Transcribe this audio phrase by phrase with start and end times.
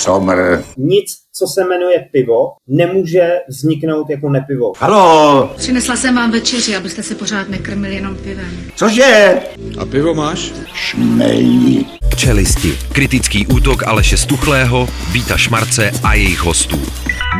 [0.00, 0.64] Somr.
[0.76, 4.72] Nic, co se jmenuje pivo, nemůže vzniknout jako nepivo.
[4.78, 8.50] Halo, Přinesla jsem vám večeři, abyste se pořád nekrmili jenom pivem.
[8.76, 9.32] cože?
[9.78, 10.52] A pivo máš?
[10.74, 11.86] Šmelí.
[12.16, 12.78] Čelisti.
[12.92, 16.80] Kritický útok Aleše Stuchlého, Víta Šmarce a jejich hostů.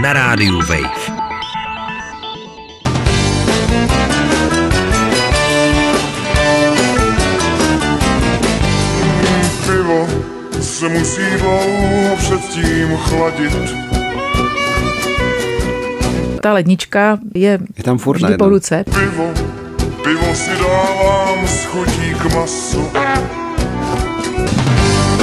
[0.02, 1.19] Na rádiu Wave.
[10.80, 13.52] Se musí dlouho předtím chladit.
[16.42, 18.84] Ta lednička je, Je tam furt vždy po ruce.
[18.84, 19.30] Pivo,
[20.04, 22.90] pivo si dávám s chutí k masu.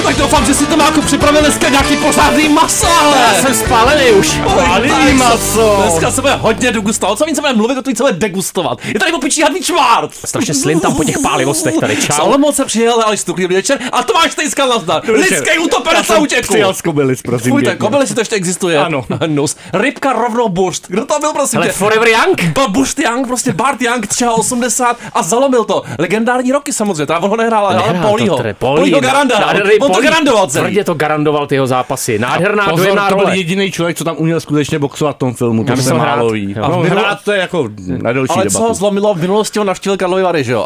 [0.07, 3.17] Tak doufám, že si to Máku připravil dneska nějaký pořádný maso, ale...
[3.17, 4.27] Já jsem spálený už.
[4.27, 5.79] Spálený maso.
[5.81, 7.17] Dneska se bude hodně degustovat.
[7.17, 8.79] Co víc se bude mluvit, o se bude degustovat.
[8.85, 10.11] Je tady popičí hadný čvart.
[10.25, 11.95] Strašně slim tam po těch pálivostech tady.
[11.95, 12.21] Čau.
[12.21, 15.01] Olomouce přijel ale stuklý večer a to máš tejska nazdar.
[15.09, 16.53] Lidský utopenec na útěku.
[16.53, 17.51] Přijel z Kobylic, prosím.
[17.51, 17.85] Fuj, ten pěkně.
[17.85, 18.79] kobyle si to ještě existuje.
[18.79, 19.05] Ano.
[19.27, 19.55] Nus.
[19.73, 20.85] Rybka rovnou burst.
[20.87, 21.73] Kdo to byl, prosím Ale tě?
[21.73, 22.43] Forever Young?
[22.43, 25.83] Ba Bušt Young, prostě Bart Young, třeba 80 a zalomil to.
[25.99, 28.37] Legendární roky samozřejmě, teda on ho nehrál, ale Nehrál to Polího.
[28.37, 30.63] tedy, Polího Garanda, on to garandoval celý.
[30.63, 32.19] Tvrdě to garandoval ty jeho zápasy.
[32.19, 33.37] Nádherná Pozor, dvojná to byl role.
[33.37, 35.63] jediný člověk, co tam uměl skutečně boxovat v tom filmu.
[35.63, 36.31] To se málo hrát.
[36.31, 36.55] ví.
[36.57, 36.61] Jo.
[36.69, 38.73] No, A v hrát to je jako na delší Ale co ho debatu.
[38.73, 40.65] zlomilo, v minulosti ho navštívil Karlovy Vary, že jo?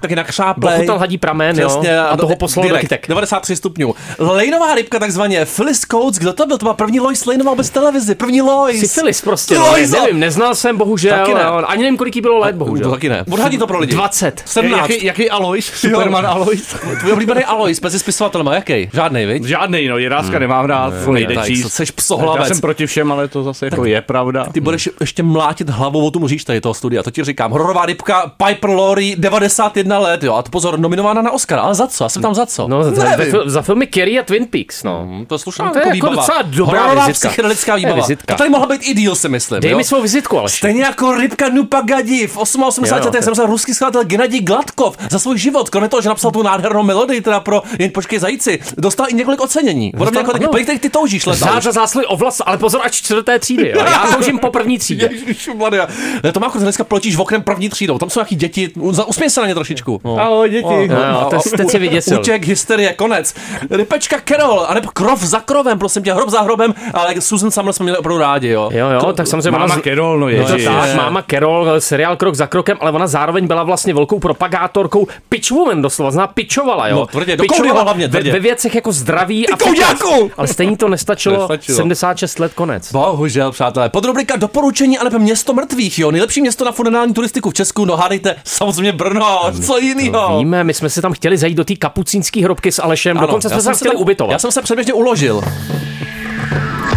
[0.00, 0.74] Taky na křáplej.
[0.76, 1.68] Bochutal hadí pramen, jo.
[1.68, 3.04] Přesně, A toho poslal do kytek.
[3.08, 3.94] 93 stupňů.
[4.18, 6.58] Lejnová rybka takzvaně, Phyllis Coates, kdo to byl?
[6.58, 8.80] To byla první Lois Lejnová bez televize, první Lois.
[8.80, 11.18] Syfilis prostě, no, Lois, nevím, neznal jsem, bohužel.
[11.18, 11.40] Taky ne.
[11.44, 11.62] jo.
[11.66, 12.90] Ani nevím, kolik jí bylo let, To bohužel.
[12.90, 13.24] taky ne.
[13.30, 13.94] Odhadni to pro lidi.
[13.94, 14.42] 20.
[14.46, 14.90] 17.
[14.90, 15.66] Jaký, jaký Alois?
[15.66, 16.74] Superman Alois?
[17.00, 18.88] Tvůj oblíbený Alois mezi spisovatelem, jaký?
[18.92, 19.44] Žádnej, viď?
[19.44, 21.72] Žádnej, no, Jiráska nemám rád, to nejde tak, číst.
[21.72, 22.48] jsi Já psohlavec.
[22.48, 24.46] jsem proti všem, ale to zase jako je pravda.
[24.52, 27.50] Ty budeš ještě mlátit hlavou o tu muříš tady toho studia, to ti říkám.
[27.50, 30.34] Hororová rybka Piper Laurie, 91 let, jo.
[30.34, 32.04] A to pozor, nominována na Oscar, ale za co?
[32.04, 32.68] Já jsem tam za co?
[32.68, 33.06] No, za, za,
[33.44, 35.08] za filmy Kerry a Twin Peaks, no.
[35.26, 36.22] To slušá No, to je jako jako výbava.
[36.26, 37.28] docela dobrá Hororová vizitka.
[37.28, 37.96] psychedelická To je výbava.
[37.96, 38.34] vizitka.
[38.34, 39.60] To tady mohla být i díl, si myslím.
[39.60, 39.76] Dej jo?
[39.76, 43.34] mi svou vizitku, ale Stejně jako rybka Nupagadi v 88 Jo, jo, letech to- jsem
[43.34, 47.20] se ruský skladatel Gennady Gladkov za svůj život, kromě toho, že napsal tu nádhernou melodii
[47.20, 49.92] teda pro jen počkej zajíci, dostal i několik ocenění.
[49.96, 50.48] Podobně jako ano.
[50.48, 51.24] po kterých ty toužíš.
[51.24, 53.68] Zář za zásluhy o vlas, ale pozor, až čtvrté třídy.
[53.68, 53.84] Jo.
[53.84, 55.10] Já toužím po první třídě.
[55.12, 55.88] Ježišmarja.
[56.32, 57.98] Tomáku, ty dneska plotíš v oknem první třídou.
[57.98, 58.70] Tam jsou nějaký děti.
[59.06, 60.00] Usměj se na ně trošičku.
[60.04, 60.20] No.
[60.20, 60.88] Ahoj, děti.
[60.88, 62.20] No, jo, to jste si vyděsil.
[62.20, 63.34] Útěk, hysterie, konec.
[63.70, 67.84] Rypečka Carol, anebo krov za krovem, prosím tě, hrob za hrobem, ale Susan Summer jsme
[67.84, 68.70] měli opravdu rádi, jo.
[68.72, 72.46] Jo, jo, tak samozřejmě Máma Carol, no Je to tak, máma Carol, seriál Krok za
[72.46, 76.96] krokem, ale ona zároveň byla vlastně velkou propagátorkou pitchwoman doslova, zná pičovala, jo.
[76.96, 77.44] No, tvrdě, do
[77.84, 78.32] hlavně, ve, tvrdě.
[78.32, 80.00] ve, věcech jako zdraví a fitness.
[80.36, 81.76] Ale stejně to nestačilo, Nestačilo.
[81.76, 82.92] 76 let konec.
[82.92, 83.88] Bohužel, přátelé.
[83.88, 86.10] Podrubrika doporučení, ale město mrtvých, jo.
[86.10, 90.38] Nejlepší město na funenální turistiku v Česku, no hádejte, samozřejmě Brno, co jinýho.
[90.38, 93.48] Víme, my jsme si tam chtěli zajít do té kapucínské hrobky s Alešem, Ano, dokonce
[93.48, 94.32] jsme se jsem tam chtěli tam- ubytovat.
[94.32, 95.40] Já jsem se předběžně uložil.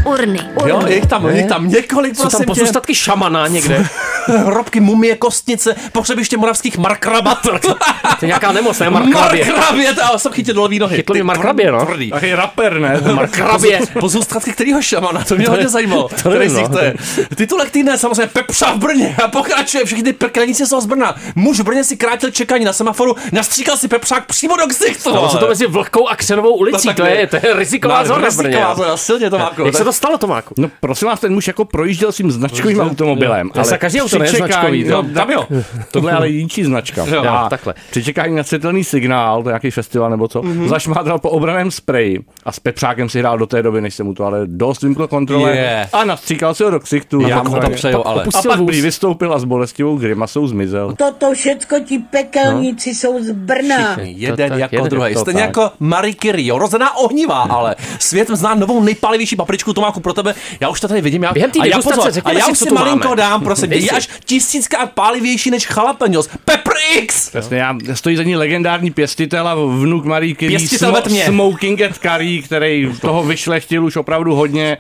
[0.06, 0.40] Urny.
[0.66, 2.46] Jo, je tam, je tam několik, Jsou tam prosím tě.
[2.46, 3.88] pozůstatky šamana někde.
[4.28, 7.38] Hrobky, mumie, kostnice, pohřebiště moravských markrabat.
[8.20, 8.90] To je nějaká nemoc, ne?
[8.90, 9.46] Markrabě.
[9.46, 10.96] Markrabě, to jsem chytil do levý nohy.
[10.96, 11.86] Chytlo mě Ty Markrabě, no.
[11.86, 12.10] tvrdý.
[12.12, 13.02] Taky rapper, ne?
[13.14, 13.80] Markrabě.
[14.00, 16.10] Pozůstatky kterýho šamana, to mě To je- hodně zajímalo.
[16.24, 16.76] to nevím, Který z nich no.
[16.78, 16.94] to je.
[17.36, 21.16] Titulek týdne samozřejmě Pepša v Brně a pokračuje všechny ty pekelníci jsou z Brna.
[21.36, 25.10] Muž v Brně si krátil čekání na semaforu, nastříkal si pepřák přímo do ksichtu.
[25.10, 28.08] Stalo se to mezi Vlhkou a Křenovou ulicí, tak to, je, to je riziková No,
[28.08, 28.50] zóna v Brně.
[28.50, 29.66] riziková zóna, silně to máko.
[29.66, 30.54] Jak se to stalo, Tomáku?
[30.58, 33.50] No prosím vás, ten muž jako projížděl svým značkovým automobilem.
[33.50, 35.48] To je za každý auto, čekání- Značkový, no, to- tam jo.
[35.92, 37.06] Tohle je ale jinčí značka.
[37.06, 37.74] Jo, takhle.
[37.92, 40.67] Při čekání na světelný signál, to je nějaký festival nebo co, Mhm.
[40.68, 40.70] Mm-hmm.
[40.70, 44.14] zašmádral po obraném spreji a s pepřákem si hrál do té doby, než se mu
[44.14, 45.90] to ale dost vymklo kontrole Je.
[45.94, 47.22] a nastříkal si ho do ksichtu.
[47.22, 48.24] Já mu to přeju, ale.
[48.24, 50.94] a pak prý vystoupil a s bolestivou grimasou zmizel.
[50.98, 53.98] Toto všecko ti pekelníci jsou z Brna.
[54.02, 55.16] Jeden tak, jako jeden druhý.
[55.26, 55.36] tak.
[55.36, 60.36] jako Marie Curie, jo, rozená ohnivá, ale svět zná novou nejpalivější papričku Tomáku pro tebe.
[60.60, 61.24] Já už to tady vidím.
[61.24, 63.16] Já, Během a já, pozor, a já si, už si malinko máme.
[63.16, 66.30] dám, prosím Je až tisíckrát pálivější než jalapenos.
[66.46, 67.34] Pepper X!
[67.34, 71.26] Jasně, já stojí za ní legendární pěstitel a vnuk Marie Curie Pěstitel ve tmě.
[71.26, 74.78] Smoking at Curry, který toho vyšlechtil už opravdu hodně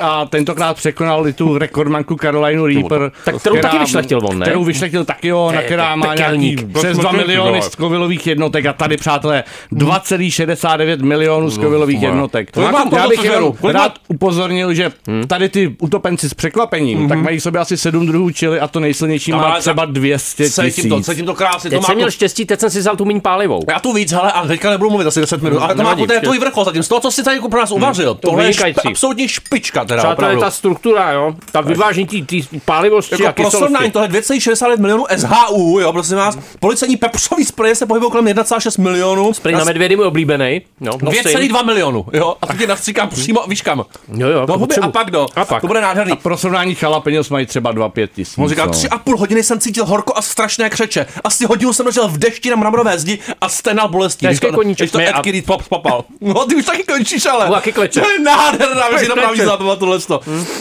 [0.00, 3.12] a tentokrát překonal i tu rekordmanku Carolinu Reaper.
[3.24, 4.46] Tak kterou taky vyšlechtil on, ne?
[4.46, 8.72] Kterou vyšlechtil taky on, na je která má nějaký přes 2 miliony skovilových jednotek a
[8.72, 12.50] tady, přátelé, 2,69 milionů skovilových jednotek.
[12.50, 14.92] Kolik má Já bych jenom rád upozornil, že
[15.26, 18.80] tady ty utopenci s překvapením, tak mají v sobě asi sedm druhů čili a to
[18.80, 21.26] nejsilnější má třeba 200 Cítím to, tisíc.
[21.26, 21.70] to krásně.
[21.70, 23.62] Teď jsem měl štěstí, teď jsem si vzal tu míň pálivou.
[23.68, 26.12] Já tu víc, hele, a teďka nebudu mluvit asi 10 minut, ale to má to
[26.12, 26.82] je tvůj vrchol zatím.
[26.82, 29.84] Z toho, co jsi tady jako pro nás uvařil, tohle je absolutně špička.
[29.88, 30.40] Teda Třeba to je opravdu.
[30.40, 31.34] ta struktura, jo.
[31.52, 33.58] Ta vyvážení té pálivosti a Jako pro kyselosti.
[33.58, 36.38] srovnání, tohle 2,69 milionů SHU, jo, prosím vás.
[36.60, 39.34] Policejní pepřový sprej se pohybuje kolem 1,6 milionů.
[39.34, 40.62] Sprej na medvědy můj oblíbený.
[40.80, 41.22] No, nosím.
[41.22, 43.84] 2,2 milionů, jo, a teď je nastříkám přímo, víš kam.
[44.16, 45.26] Jo, jo, Do huby a pak do.
[45.36, 45.60] A pak.
[45.60, 46.12] To bude nádherný.
[46.12, 48.38] A pro srovnání chalapeněz mají třeba 2-5 tisíc.
[48.38, 48.72] On říkal, no.
[48.72, 51.06] tři a půl hodiny jsem cítil horko a strašné křeče.
[51.24, 54.26] Asi hodinu jsem ležel v dešti na mramorové zdi a stenal bolestí.
[54.26, 56.04] Když to, koníček když to a- Ed pop popal.
[56.20, 57.46] No, ty už taky končíš, ale.
[57.48, 58.00] No, taky kleče.
[58.00, 59.44] To je nádherná, napravdu kleče.
[59.44, 59.98] zapamatovat tohle.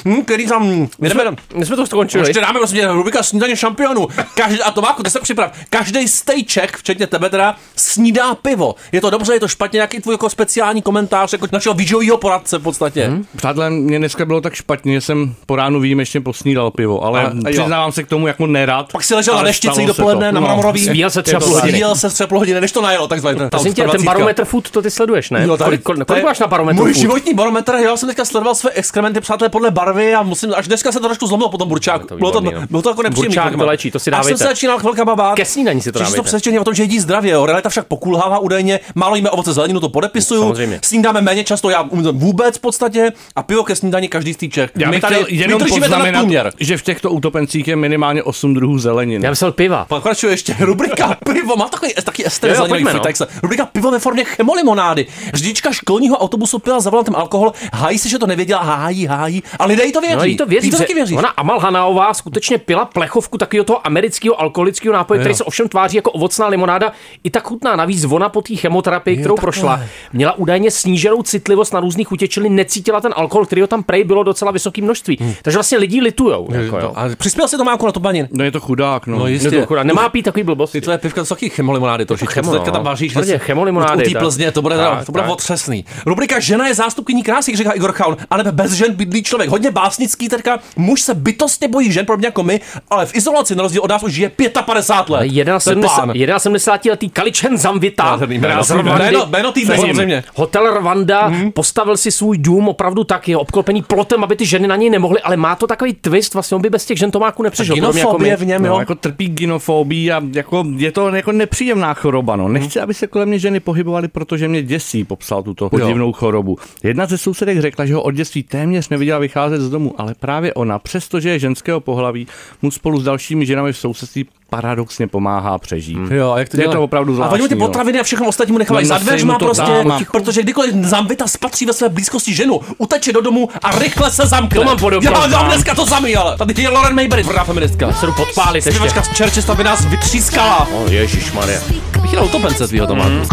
[0.06, 1.36] Hmm, který tam, jdeme tam.
[1.56, 2.28] My jsme to skončili.
[2.28, 4.08] Ještě dáme prostě rubrika snídaně šampionů.
[4.36, 5.52] Každý, a Tomáku, ty se připrav.
[5.70, 8.76] Každý stejček, včetně tebe teda, snídá pivo.
[8.92, 12.58] Je to dobře, je to špatně, nějaký tvůj jako speciální komentář, jako našeho výživového poradce
[12.58, 13.06] v podstatě.
[13.08, 13.26] Hmm?
[13.36, 17.28] Přátelé, mě dneska bylo tak špatně, že jsem po ránu výjimečně posnídal pivo, ale A-
[17.28, 17.52] a jo.
[17.52, 18.92] přiznávám se k tomu jako nerad.
[18.92, 20.34] Pak si ležel na deštici stalo do se poledne to.
[20.36, 20.48] na No.
[20.48, 20.86] mramorový.
[20.86, 21.72] Svíjel se třeba půl hodiny.
[21.72, 23.38] Svíjel se třeba půl hodiny, než to najelo, takzvaně.
[23.38, 24.06] ten- Prosím ta tě, ten 120.
[24.06, 25.44] barometr food, to ty sleduješ, ne?
[25.48, 29.07] Jo, tady- kolik, máš na barometru Můj životní barometr, já jsem teďka sledoval své exkrementy,
[29.22, 32.08] přátelé, podle barvy a musím, až dneska se to trošku zlomilo po tom burčáku.
[32.08, 32.68] to Bylo to, výborný, no.
[32.70, 33.28] bylo to jako nepříjemný.
[33.28, 33.64] Burčák chvilkama.
[33.64, 34.38] vylečí, to si Až jsem dávejte.
[34.38, 35.36] se začínal chvilkama bát.
[35.36, 36.24] Ke snídani si to Že jsou to dávejte.
[36.24, 37.46] přesvědčení o tom, že jedí zdravě, jo.
[37.46, 40.42] Realita však pokulhává údajně, málo jíme ovoce zeleninu, to podepisuju.
[40.42, 40.80] Samozřejmě.
[40.84, 44.72] Snídáme méně často, já umím vůbec v podstatě a pivo ke snídani každý stýček.
[44.76, 46.52] Já my bych tady jenom poznamenat, průměr.
[46.60, 49.26] že v těchto utopencích je minimálně 8 druhů zeleniny.
[49.26, 49.86] Já myslel piva.
[49.86, 51.56] Pokračuje ještě rubrika pivo.
[51.56, 53.02] Má takový, taky ester pojďme, no.
[53.44, 55.08] Rubrika pivo ve formě chemolimonády.
[55.34, 57.54] Řidička školního autobusu pila za volantem alkohol.
[57.74, 59.44] Hájí si, že to nevěděla, hájí, hájí.
[59.60, 60.18] A lidé jí to věří.
[60.18, 60.68] No, jí to věří.
[60.70, 61.18] Ty to taky věříš.
[61.18, 65.96] Ona Amal Hanaová skutečně pila plechovku takového toho amerického alkoholického nápoje, který se ovšem tváří
[65.96, 66.92] jako ovocná limonáda.
[67.24, 67.76] I tak chutná.
[67.76, 69.42] Navíc ona po té chemoterapii, kterou takhle.
[69.52, 69.82] prošla,
[70.14, 74.04] měla údajně sníženou citlivost na různých chutěč, čili necítila ten alkohol, který ho tam prej
[74.04, 75.18] bylo docela vysoké množství.
[75.42, 76.48] Takže vlastně lidi litujou.
[76.52, 76.94] Jako, jo.
[76.96, 78.28] A přispěl si to máku na to banin.
[78.32, 79.20] No je to chudák, no.
[79.20, 79.56] No jistě.
[79.56, 79.84] Je to chudá.
[79.84, 80.78] Nemá pít takový blbosti.
[80.78, 82.34] Ty tvoje pivka to jsou taky chemolimonády trošičku.
[82.34, 82.60] chemo, no.
[82.60, 83.14] tam vaříš.
[83.26, 84.22] Že- chemolimonády, U té tak.
[84.22, 85.32] Plzně, to bude, Tak, to bude tak.
[85.32, 85.86] otřesný.
[86.06, 89.50] Rubrika Žena je zástupkyní krásy, říká Igor Chaun, ale bez žen bydlí člověk.
[89.50, 93.64] Hodně básnický, teďka muž se bytostně bojí žen, podobně jako my, ale v izolaci na
[93.64, 94.32] rozdíl od nás už žije
[94.66, 95.32] 55 let.
[95.64, 96.14] To je plán.
[96.40, 99.52] 71 letý Kaličen Zamvita, jméno.
[99.52, 100.24] týdne samozřejmě.
[100.36, 104.76] Hotel Rwanda postavil si svůj dům opravdu tak, je obklopený plotem, aby ty ženy na
[104.76, 107.76] něj nemohly, ale má to takový twist, vlastně on by bez těch žen Tomáku nepřežil.
[107.76, 108.44] jako Ginofobie my.
[108.44, 108.80] v něm, No, jo.
[108.80, 112.36] jako trpí ginofobii a jako, je to jako nepříjemná choroba.
[112.36, 112.48] No.
[112.48, 116.58] Nechci, aby se kolem mě ženy pohybovaly, protože mě děsí, popsal tuto podivnou chorobu.
[116.84, 120.54] Jedna ze sousedek řekla, že ho od dětství téměř neviděla vycházet z domu, ale právě
[120.54, 122.28] ona, přestože je ženského pohlaví,
[122.62, 125.98] mu spolu s dalšími ženami v sousedství paradoxně pomáhá přežít.
[126.12, 126.74] Jo, a jak to je dělá?
[126.74, 127.34] to opravdu A zvláštní.
[127.34, 130.00] oni mu ty potraviny a všechno ostatní mu nechávají No, za dveřma prostě, tam a-
[130.12, 134.60] protože kdykoliv Zambita spatří ve své blízkosti ženu, uteče do domu a rychle se zamkne.
[134.60, 137.94] To mám podobně, Já mám dneska to samý, ale tady je Lauren Mayberry, tvrdá feministka.
[137.94, 138.72] Se jdu podpálit ještě.
[138.72, 140.68] Zpěvačka z Čerčesta by nás vytřískala.
[140.74, 141.60] Oh, Ježíš Maria.
[142.02, 143.10] Bych jel utopence svýho Tomáku.
[143.10, 143.24] Mm.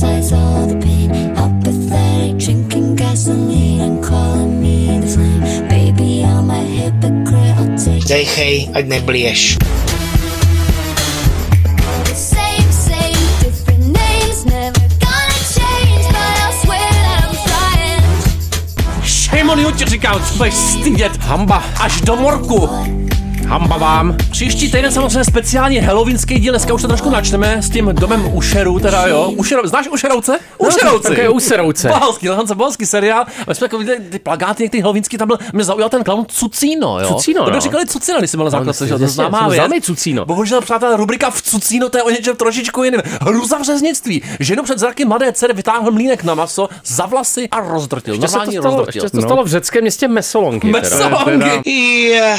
[0.00, 1.10] Schizophrenic, how poetic, romanticize all the pain.
[1.36, 5.68] Apathetic, drinking gasoline and calling me the flame.
[5.68, 9.56] Baby, I'm a hypocrite, I'll take Dejchej, ať neblieš.
[12.04, 14.44] the same, same, different names.
[14.48, 19.04] Never gonna change, but I'll swear that I'm trying.
[19.04, 21.16] Shame on you, ti co budeš stydět.
[21.20, 21.62] Hamba.
[21.80, 22.68] Až do morku.
[23.50, 24.16] Hamba vám.
[24.30, 28.78] Příští týden samozřejmě speciálně halloweenský díl, dneska už to trošku načneme s tím domem Ušerů,
[28.78, 29.30] teda jo.
[29.36, 30.38] Ušerou, znáš Ušerouce?
[30.58, 31.08] Ušerouci.
[31.08, 31.88] Také Userouce.
[31.88, 33.24] Bohalský, Lehance Bohalský seriál.
[33.48, 37.00] My jsme jako viděli ty plagáty některý halloweenský, tam byl, mě zaujal ten klaun Cucíno,
[37.00, 37.08] jo.
[37.08, 37.60] Cucíno, To by no.
[37.60, 39.84] říkali Cucíno, když jsem byl na základce, že to známá věc.
[39.84, 40.24] Cucíno.
[40.26, 43.00] Bohužel, přátelé, rubrika v Cucíno, to je o něčem trošičku jiným.
[43.20, 44.22] Hruza v řeznictví.
[44.40, 48.14] Ženu před zraky mladé dcery vytáhl mlínek na maso, za vlasy a rozdrtil.
[48.14, 49.02] Ještě se to stalo, rozdrtil.
[49.02, 50.72] ještě se to stalo v řeckém městě Mesolonky.
[50.72, 50.80] teda.
[50.80, 51.70] Mesolonky.
[51.70, 52.36] Je,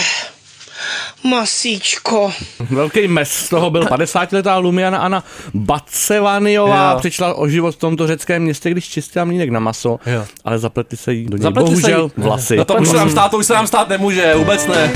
[1.23, 2.31] masíčko.
[2.69, 5.23] Velký mes z toho byl 50-letá Lumiana Anna
[5.53, 6.91] Bacevaniová.
[6.91, 6.99] Jo.
[6.99, 10.25] Přišla o život v tomto řeckém městě, když čistila mlínek na maso, Jo.
[10.45, 11.43] ale zapletli se jí do něj.
[11.43, 12.23] Zapletli se Bohužel jí.
[12.23, 12.57] vlasy.
[12.57, 14.91] No to už se nám stát, to už se nám stát nemůže, vůbec ne.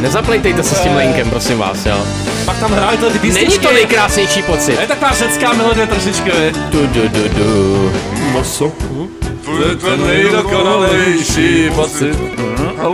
[0.00, 2.06] Nezaplejtejte se s tím linkem, prosím vás, jo.
[2.44, 3.48] Pak tam hráli tyhle ty písničky.
[3.48, 4.78] Není to nejkrásnější pocit.
[4.80, 6.52] Je taková řecká melodie trošičku, je.
[6.70, 7.92] Du, du, du, du.
[8.32, 8.72] Maso,
[9.44, 12.16] to je ten nejdokonalejší pocit.
[12.78, 12.88] A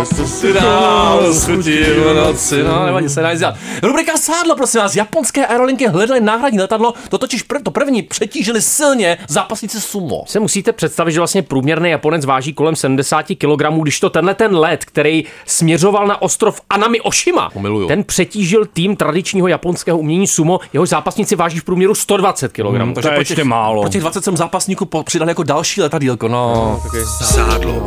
[0.00, 0.14] vlasy.
[0.14, 3.54] Maso Si dál schutí v noci, no, nevadí se dá nic dělat.
[3.82, 4.96] Rubrika sádlo, prosím vás.
[4.96, 10.24] Japonské aerolinky hledaly náhradní letadlo, to totiž prv, to první přetížili silně zápasníci sumo.
[10.26, 14.56] se musíte představit, že vlastně průměrný Japonec váží kolem 70 kg, když to tenhle ten
[14.56, 17.88] let, který směřoval na ostrov Anami Oshima, miluju.
[17.88, 22.60] ten přetížil tým tradičního japonského umění sumo, jeho zápasníci váží v průměru 120 kg.
[22.60, 23.82] Hmm, to je ještě málo.
[23.82, 26.80] Po těch 27 zápasníků přidali jako další letadílko, no.
[27.22, 27.86] Sádlo.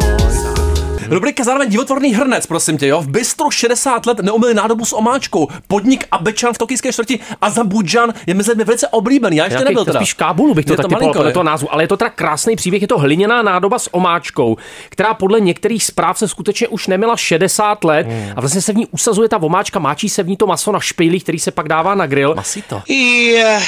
[1.10, 3.02] Rubrika zároveň divotvorný hrnec, prosím tě, jo.
[3.02, 5.48] V Bystru 60 let neumili nádobu s omáčkou.
[5.68, 9.38] Podnik Abečan v tokijské čtvrti Azabudžan je mezi lidmi velice oblíbený.
[9.38, 10.00] Já ještě Nějaký- nebyl teda.
[10.00, 11.98] Spíš v Kábulu bych to Je tak typoval malinko, podle toho názvu, ale je to
[11.98, 14.58] teda krásný příběh, je to hliněná nádoba s omáčkou,
[14.90, 18.34] která podle některých zpráv se skutečně už neměla 60 let Hmm.
[18.36, 20.80] a vlastně se v ní usazuje ta omáčka, máčí se v ní to maso na
[20.80, 22.36] špejlích, který se pak dává na grill.
[22.36, 22.82] Masito.
[22.88, 23.60] Je,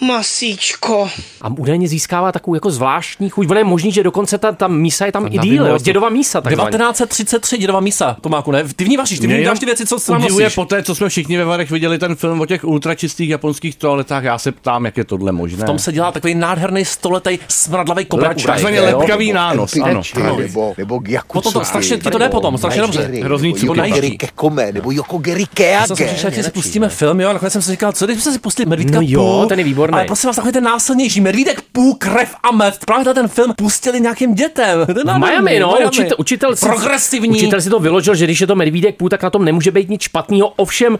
[0.00, 1.08] masíčko.
[1.42, 3.50] A údajně získává takovou jako zvláštní chuť.
[3.50, 6.40] Ono je možný, že dokonce ta, ta mísa je tam i díl, dědova mísa.
[6.40, 6.70] takzvaně.
[6.70, 8.64] 1933 dědová mísa, Tomáku, ne?
[8.76, 10.22] Ty v ní vaříš, ty v ní dáš ty věci, co se nám
[10.54, 14.24] po té, co jsme všichni ve Varech viděli ten film o těch ultračistých japonských toaletách,
[14.24, 15.62] já se ptám, jak je tohle možné.
[15.62, 18.42] V tom se dělá takový nádherný stoletý smradlavý kobrač.
[18.42, 20.02] Takzvaně lepkavý nános, ano.
[20.16, 21.00] nebo, nebo.
[21.32, 23.10] Potom to strašně, ti to jde potom, strašně dobře.
[23.22, 24.72] Hrozný Nebo cukr.
[24.72, 27.92] nebo Yokogeri Já jsem si že si pustíme film, jo, a nakonec jsem si říkal,
[27.92, 29.94] co když jsme si pustili Medvídka No jo, ten je výborný.
[29.94, 32.78] Ale prosím vás, takový ten násilnější, Medvídek půl, krev a med.
[32.86, 34.86] Právě ten film pustili nějakým dětem.
[34.86, 35.86] Ten V Miami, no, Miami.
[35.86, 37.30] učitel, učitel, si, Progresivní.
[37.30, 39.88] učitel si to vyložil, že když je to medvídek půl, tak na tom nemůže být
[39.88, 40.48] nic špatného.
[40.56, 40.98] Ovšem,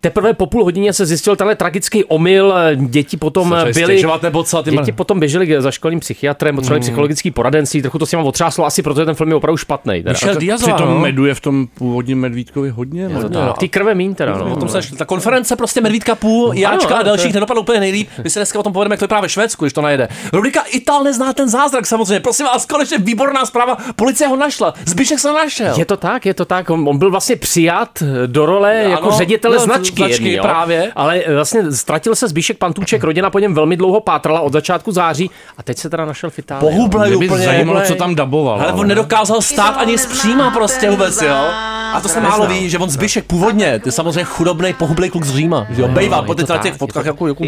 [0.00, 2.54] teprve po půl hodině se zjistil tenhle tragický omyl.
[2.76, 7.82] Děti potom byly, nebo co, ty děti potom běželi za školním psychiatrem, potřebovali psychologický poradenství,
[7.82, 10.02] trochu to s nimi otřáslo, asi protože ten film je opravdu špatný.
[10.08, 11.00] Michel Diazová, Přitom no.
[11.00, 13.08] medu je v tom původním medvídkovi hodně.
[13.08, 13.28] no.
[13.28, 14.44] No, ty krve mín teda, no.
[14.50, 18.08] Potom se ta konference prostě Medvídka půl, Jáčka a dalších nedopadlo úplně nejlíp.
[18.24, 20.08] My se dneska o tom povedeme, jak to vypadá ve Švédsku, když to najede.
[20.32, 22.20] Rubrika Ital nezná ten zázrak samozřejmě.
[22.20, 23.76] Prosím vás, konečně výborná zpráva.
[23.96, 24.74] Policie ho našla.
[24.86, 25.74] Zbyšek se našel.
[25.78, 26.70] Je to tak, je to tak.
[26.70, 30.92] On, on byl vlastně přijat do role Ano, jako ředitele no, značky, značky jedný, právě.
[30.96, 35.30] Ale vlastně ztratil se Zbíšek Pantůček, rodina po něm velmi dlouho pátrala od začátku září
[35.58, 36.88] a teď se teda našel v Itálii.
[37.18, 37.44] By úplně.
[37.44, 38.60] zajímalo, co tam daboval.
[38.60, 41.77] Ale on nedokázal stát ani zpříma prostě vůbec, jo.
[41.94, 45.34] A to se málo ví, že on Zbyšek původně, ty samozřejmě chudobný, pohublej kluk z
[45.34, 45.66] Říma.
[45.70, 47.44] že Jo, bejval po to těch- fotkách to jako, jako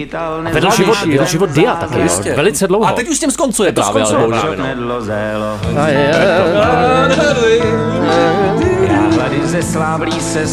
[0.53, 2.33] vedl život, vedl život dia, tak Jistě.
[2.37, 2.87] velice dlouho.
[2.87, 4.57] A teď už s tím skoncuje to právě, ale bohužel.
[4.57, 4.65] no.
[9.45, 10.45] Ze sláblí se.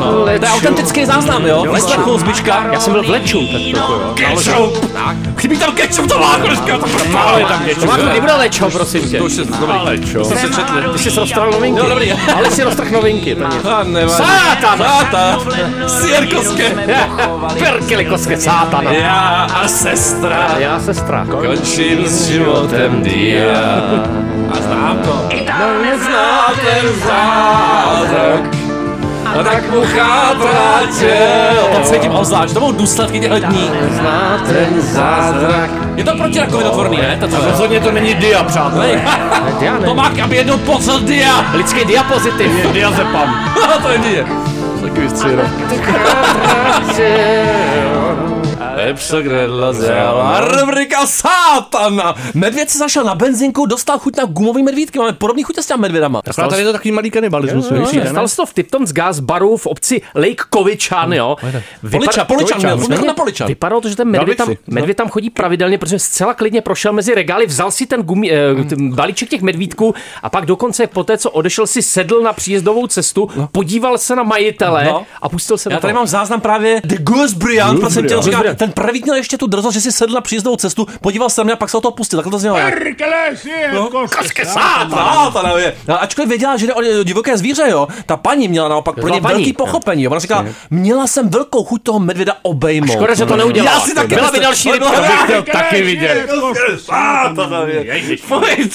[0.00, 1.66] No, to je autentický záznam, jo?
[1.72, 2.66] Vyslechl Zbyška.
[2.72, 4.12] Já jsem byl v Leču, tak trochu, jo.
[4.14, 4.96] Ketchup!
[5.38, 6.86] Chybí tam ketchup, to má dneska, to
[7.18, 9.18] Ale tam To má nebude Lečo, prosím tě.
[9.18, 9.78] To už je dobrý.
[9.84, 10.18] Lečo.
[10.18, 10.82] To se četli.
[10.92, 11.80] Ty jsi roztrhl novinky.
[11.80, 12.12] Jo, dobrý.
[12.12, 13.36] Ale si roztrhl novinky.
[13.36, 13.50] A.
[14.08, 14.78] Sátan!
[14.78, 15.40] Sátan!
[15.88, 16.74] Sierkovské!
[17.58, 18.92] Perkele koske sátana.
[18.92, 21.26] Já a sestra Já sestra.
[21.30, 23.80] končím s životem dia.
[24.52, 25.28] A znám to.
[25.58, 28.55] No nezná ten zázrak.
[29.34, 31.68] A tak mu chátrá tělo.
[31.72, 33.70] To cítím obzvlášť, to budou důsledky těchto dní.
[34.46, 35.70] Ten zázrak.
[35.96, 37.16] Je to proti rakovinotvorný, ne?
[37.20, 38.86] To, co Rozhodně to není dia, přátelé.
[38.86, 39.86] Ne.
[39.86, 41.52] Tomák, aby jednou pozl dia.
[41.54, 42.72] Lidský diapozitiv.
[42.72, 43.34] Diazepam.
[43.82, 44.24] to je dia.
[44.82, 45.42] Takový stříro.
[48.76, 50.40] Lepšo gredlo zela.
[50.40, 52.14] Rubrika sátana.
[52.34, 54.98] Medvěd si zašel na benzinku, dostal chuť na gumový medvídky.
[54.98, 56.20] Máme podobný chuť s těmi medvědama.
[56.38, 57.72] A tady je to takový malý kanibalismus.
[57.84, 58.10] přijde, ne?
[58.10, 61.36] Stalo se to v Tiptons Gas baru v obci Lake Kovičan, jo.
[61.90, 62.62] Poličan, Poličan
[63.06, 63.46] na Poličan.
[63.48, 64.62] Vypadalo to, že ten medvěd tam, Dalvici.
[64.70, 68.64] medvěd tam chodí pravidelně, protože zcela klidně prošel mezi regály, vzal si ten, gumí, eh,
[68.68, 72.86] ten balíček těch medvídků a pak dokonce po té, co odešel, si sedl na příjezdovou
[72.86, 75.06] cestu, podíval se na majitele No.
[75.22, 76.00] a pustil se Já tady toho.
[76.00, 78.06] mám záznam právě The Goose Brian, prosím
[78.66, 81.44] ten první měl ještě tu drzost, že si sedl na příjezdovou cestu, podíval se na
[81.44, 82.16] mě a pak se o to pustil.
[82.18, 82.56] Takhle to znělo.
[82.56, 82.74] jak-
[83.74, 83.88] No.
[85.88, 89.20] No, ačkoliv věděla, že jde o divoké zvíře, jo, ta paní měla naopak pro ně
[89.20, 90.02] velký pochopení.
[90.02, 90.10] Jo.
[90.10, 92.92] Ona říkala, měla jsem velkou chuť toho medvěda obejmout.
[92.96, 93.78] Škoda, že to neudělala.
[93.78, 94.68] Já si taky Byla by další
[95.24, 96.14] chtěl taky vidět.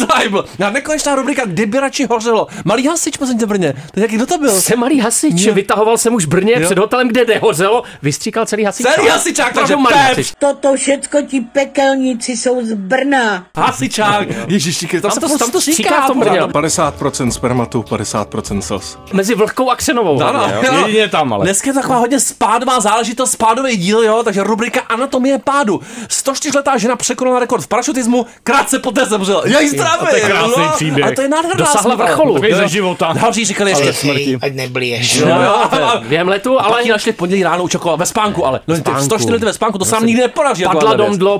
[0.07, 0.45] Tajbl.
[0.65, 2.47] A nekonečná rubrika, kdyby radši hořelo.
[2.65, 3.73] Malý hasič, prosím tě, Brně.
[3.93, 4.61] To je, jaký, kdo to byl?
[4.61, 8.85] Jsem malý hasič, vytahoval jsem už Brně před hotelem, kde nehořelo, vystříkal celý hasič.
[8.95, 10.33] Celý hasičák, takže hasič.
[10.39, 13.45] Toto všecko ti pekelníci jsou z Brna.
[13.57, 14.27] Hasičák.
[14.47, 16.19] Ježiši, tam, Tam se to- tam to stříká v tom.
[16.19, 16.41] Brně.
[16.41, 18.97] 50% spermatu, 50% slz.
[19.13, 20.21] Mezi vlhkou a ksenovou.
[20.23, 20.85] Ano, hlavně, jo.
[20.87, 21.45] Jedině tam, ale.
[21.45, 25.81] Dneska je taková hodně spádová záležitost, spádový díl, jo, takže rubrika Anatomie pádu.
[26.09, 29.43] 104-letá žena překonala rekord v parašutismu, krátce poté zemřela.
[29.45, 30.07] Jej zdravý!
[30.09, 30.71] to je krásný no.
[30.75, 31.07] příběh.
[31.07, 32.33] A to je nádherná Dosáhla vrcholu.
[32.33, 33.13] Takový ze života.
[33.13, 34.07] Další říkali ještě.
[34.07, 35.15] Hej, ať neblíješ.
[35.15, 38.05] Jo, jo, a- a- Během letu, ale ale ji našli v pondělí ráno učokovala ve
[38.05, 39.01] spánku, ale no, ty Spánku.
[39.01, 40.63] 104 lety ve spánku, to se nám nikdy nepodaří.
[40.63, 41.39] Padla dom dlo.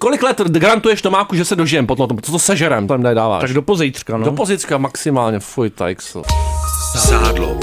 [0.00, 3.40] Kolik let garantuješ Tomáku, že se dožijem potom, co to sežerem, tam nedáváš.
[3.40, 4.24] Tak do pozítřka, no.
[4.24, 6.22] do pozicka maximálně, fuj, tajksl.
[6.96, 7.58] Sádlo.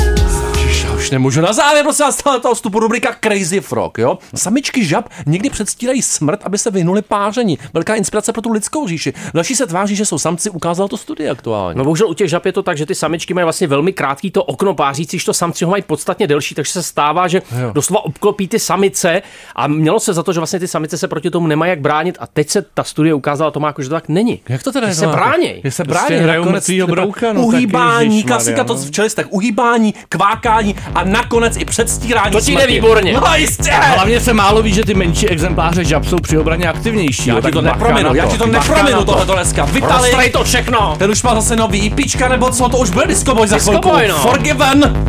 [1.00, 1.42] Už nemůžu.
[1.42, 4.18] Na závěr prosím vás toho vstupu rubrika Crazy Frog, jo?
[4.36, 7.60] Samičky žab někdy předstírají smrt, aby se vyhnuli páření.
[7.74, 9.14] Velká inspirace pro tu lidskou říši.
[9.34, 11.78] Další se tváří, že jsou samci, ukázal to studie aktuálně.
[11.78, 14.32] No bohužel u těch žab je to tak, že ty samičky mají vlastně velmi krátký
[14.32, 17.72] to okno pářící, to samci ho mají podstatně delší, takže se stává, že Jo.
[17.74, 19.22] doslova obklopí ty samice
[19.56, 22.18] a mělo se za to, že vlastně ty samice se proti tomu nemají jak bránit
[22.20, 24.40] a teď se ta studie ukázala to má jako, že to tak není.
[24.50, 24.96] Jak to teda Že je?
[24.96, 25.62] se bráněj.
[25.64, 26.40] Že se Prostě brání.
[26.40, 29.26] nakonec třeba brouka, no, Uhýbání, klasika, to ježišmarja, v čelistech.
[29.30, 33.14] Uhýbání, kvákání a nakonec i předstírání To ti jde výborně.
[33.14, 33.72] No jistě.
[33.72, 37.30] Hlavně se málo ví, že ty menší exempláře žab jsou při obraně aktivnější.
[37.30, 39.06] Já jo, ti to neprominu, já ti to neprominu na to.
[39.06, 39.66] tohleto dneska.
[39.66, 40.96] Vitali, Roztrej to všechno.
[40.98, 43.92] ten už má zase nový píčka, nebo co, to už bude Disco Boy za chvilku.
[44.08, 44.16] No.
[44.18, 45.06] Forgiven.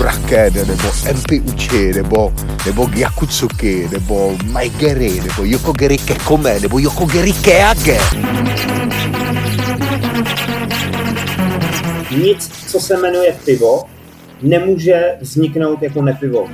[0.00, 2.32] Uraken, nebo MP Uchi, nebo,
[2.66, 8.00] nebo Gyakutsuki, nebo Maigeri, nebo Yokogeri Kekome, nebo Yokogeri Keage.
[12.10, 13.84] Nic, co se jmenuje pivo,
[14.42, 16.48] nemůže vzniknout jako nepivo.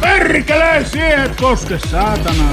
[0.00, 2.50] Perkele, siihen koske, saatana.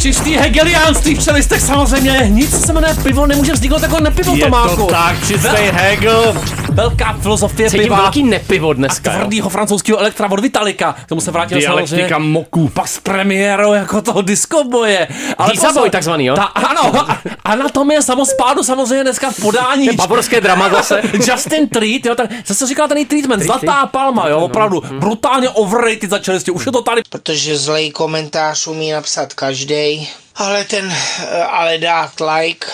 [0.00, 2.24] Čistý hegeliánství v čelistech samozřejmě.
[2.28, 4.76] Nic, se jmenuje pivo, nemůže vzniknout jako nepivo, Je Tomáku.
[4.76, 6.34] to tak, čistý Hegel.
[6.78, 7.96] Velká filozofie Cítím piva.
[8.02, 9.12] velký nepivo a dneska.
[9.12, 9.18] jo.
[9.18, 10.92] tvrdýho francouzského elektra od Vitalika.
[10.92, 12.32] K tomu se vrátíme Dialektika samozřejmě.
[12.32, 12.68] moku.
[12.68, 15.08] Pak s premiérou jako toho disco boje.
[15.46, 16.34] Diesel Boy takzvaný, jo?
[16.34, 19.88] Ta, ano, a- anatomie samospádu samozřejmě dneska v podání.
[19.96, 21.02] Bavorské drama zase.
[21.12, 26.18] Justin Treat, jo, tak zase říkal ten treatment, zlatá palma, jo, opravdu, brutálně overrated za
[26.18, 27.02] čelisti, už je to tady.
[27.10, 30.92] Protože zlej komentář umí napsat každý, ale ten,
[31.22, 32.66] eh, ale dát like,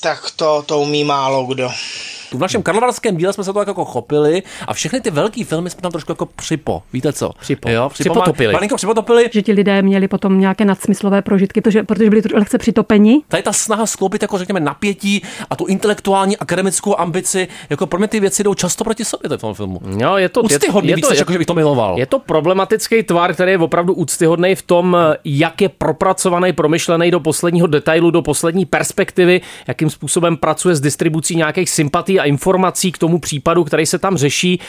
[0.00, 1.70] tak to, to umí málo kdo.
[2.30, 5.44] Tu v našem karlovarském díle jsme se to tak jako chopili a všechny ty velký
[5.44, 7.30] filmy jsme tam trošku jako připo, víte co?
[7.40, 7.68] Připo.
[7.70, 8.52] Jo, Připotopili.
[8.52, 9.30] Malinko připotopili.
[9.32, 13.22] že ti lidé měli potom nějaké nadsmyslové prožitky, protože, protože byli lehce přitopeni.
[13.28, 18.08] Tady ta snaha skloubit jako řekněme napětí a tu intelektuální akademickou ambici, jako pro mě
[18.08, 19.80] ty věci jdou často proti sobě v tom filmu.
[19.84, 21.98] No, je to, Úctyhodný víc, než jako, že bych to miloval.
[21.98, 27.20] Je to problematický tvar, který je opravdu úctyhodný v tom, jak je propracovaný, promyšlený do
[27.20, 32.98] posledního detailu, do poslední perspektivy, jakým způsobem pracuje s distribucí nějakých sympatí a informací k
[32.98, 34.60] tomu případu, který se tam řeší.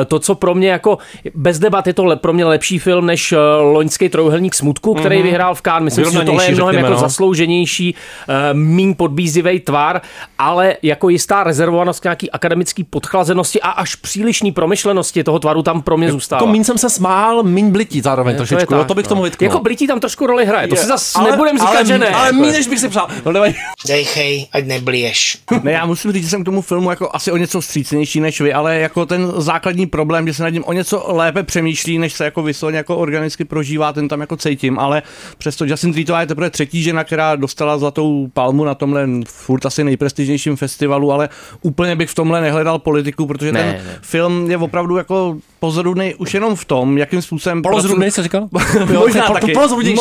[0.00, 0.98] Eh, To, co pro mě jako
[1.34, 5.16] bez debat je to le, pro mě lepší film než eh, loňský trojuhelník smutku, který
[5.16, 5.24] Mhm.
[5.24, 5.84] vyhrál v Cannes.
[5.84, 7.08] Myslím si, že tohle je mnohem řekněme, jako no.
[7.08, 7.94] zaslouženější,
[8.28, 10.00] eh, míň podbízivý tvar,
[10.38, 15.82] ale jako jistá rezervovanost k nějaký akademický podchlazenosti a až přílišný promyšlenosti toho tvaru tam
[15.82, 16.40] pro mě zůstává.
[16.40, 19.08] To míň jsem se smál, míň blití zároveň To trošičku, jo, tak, to bych no.
[19.08, 19.46] tomu vytknul.
[19.50, 22.08] Jako blití tam trošku roli hraje, to Je, si zase nebudem říkat, ale, že ne.
[22.08, 23.08] Ale míň, než bych si přál.
[23.26, 23.54] No, nevadí.
[23.88, 25.38] Dejchej, ať neblieš.
[25.62, 28.40] Ne, já musím říct, že jsem k tomu filmu jako asi o něco vstřícnější než
[28.40, 32.12] vy, ale jako ten základní problém, že se nad ním o něco lépe přemýšlí, než
[32.12, 35.02] se jako vysloveně jako organicky prožívá, ten tam jako cítím, ale
[35.38, 39.84] přesto Justin Treatová je teprve třetí žena, která dostala zlatou palmu na tomhle furt asi
[39.84, 41.28] nejprestižnějším festivalu, ale
[41.62, 43.98] úplně bych v tomhle nehledal politiku, protože Ne, ten ne.
[44.02, 47.62] film je opravdu jako pozoruhodný už jenom v tom, jakým způsobem...
[47.62, 48.48] Polozrudnej jsi říkal?
[48.92, 49.54] Jo, Možná po- taky.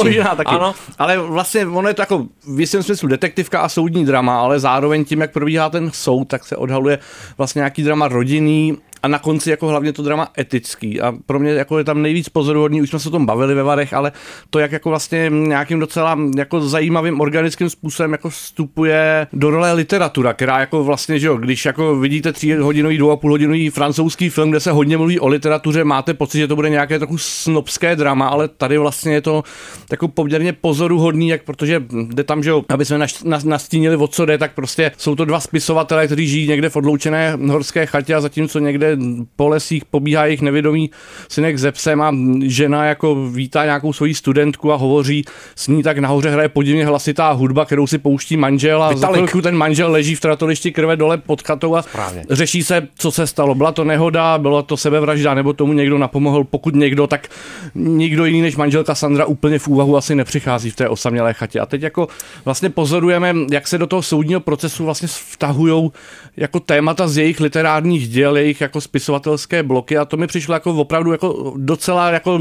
[0.04, 0.52] Možná taky.
[0.56, 0.76] Ano.
[0.98, 5.06] Ale vlastně ono je to jako v jistém smyslu detektivka a soudní drama, ale zároveň
[5.06, 7.00] tím, jak probíhá ten soud, tak se odhaluje
[7.38, 11.02] vlastně nějaký drama rodinný a na konci jako hlavně to drama etický.
[11.02, 13.64] A pro mě jako je tam nejvíc pozoruhodný, už jsme se o tom bavili ve
[13.64, 14.12] Varech, ale
[14.50, 20.34] to, jak jako vlastně nějakým docela jako zajímavým organickým způsobem jako vstupuje do role literatura,
[20.34, 24.30] která jako vlastně, že jo, když jako vidíte tři hodinový, dvou a půl hodinový francouzský
[24.30, 27.96] film, kde se hodně mluví o literatuře, máte pocit, že to bude nějaké trochu snobské
[27.96, 29.44] drama, ale tady vlastně je to
[29.92, 33.00] jako poměrně pozoruhodný, jak protože jde tam, že jo, aby jsme
[33.44, 37.38] nastínili, o co jde, tak prostě jsou to dva spisovatelé, kteří žijí někde v odloučené
[37.48, 38.88] horské chatě a zatímco někde
[39.36, 40.91] po lesích pobíhá jejich nevědomý
[41.30, 45.25] synek ze psem a žena jako vítá nějakou svoji studentku a hovoří
[45.56, 49.15] s ní, tak nahoře hraje podivně hlasitá hudba, kterou si pouští manžel a za Vitalik.
[49.15, 52.23] chvilku ten manžel leží v tratolišti krve dole pod chatou a Správně.
[52.30, 53.56] řeší se, co se stalo.
[53.56, 56.43] Byla to nehoda, byla to sebevražda, nebo tomu někdo napomohl.
[56.43, 57.28] Pokud někdo, tak
[57.75, 61.60] nikdo jiný než manželka Sandra úplně v úvahu asi nepřichází v té osamělé chatě.
[61.60, 62.08] A teď jako
[62.45, 65.91] vlastně pozorujeme, jak se do toho soudního procesu vlastně vtahují
[66.38, 70.72] jako témata z jejich literárních děl, jejich jako spisovatelské bloky a to mi přišlo jako
[70.72, 72.39] opravdu jako docela jako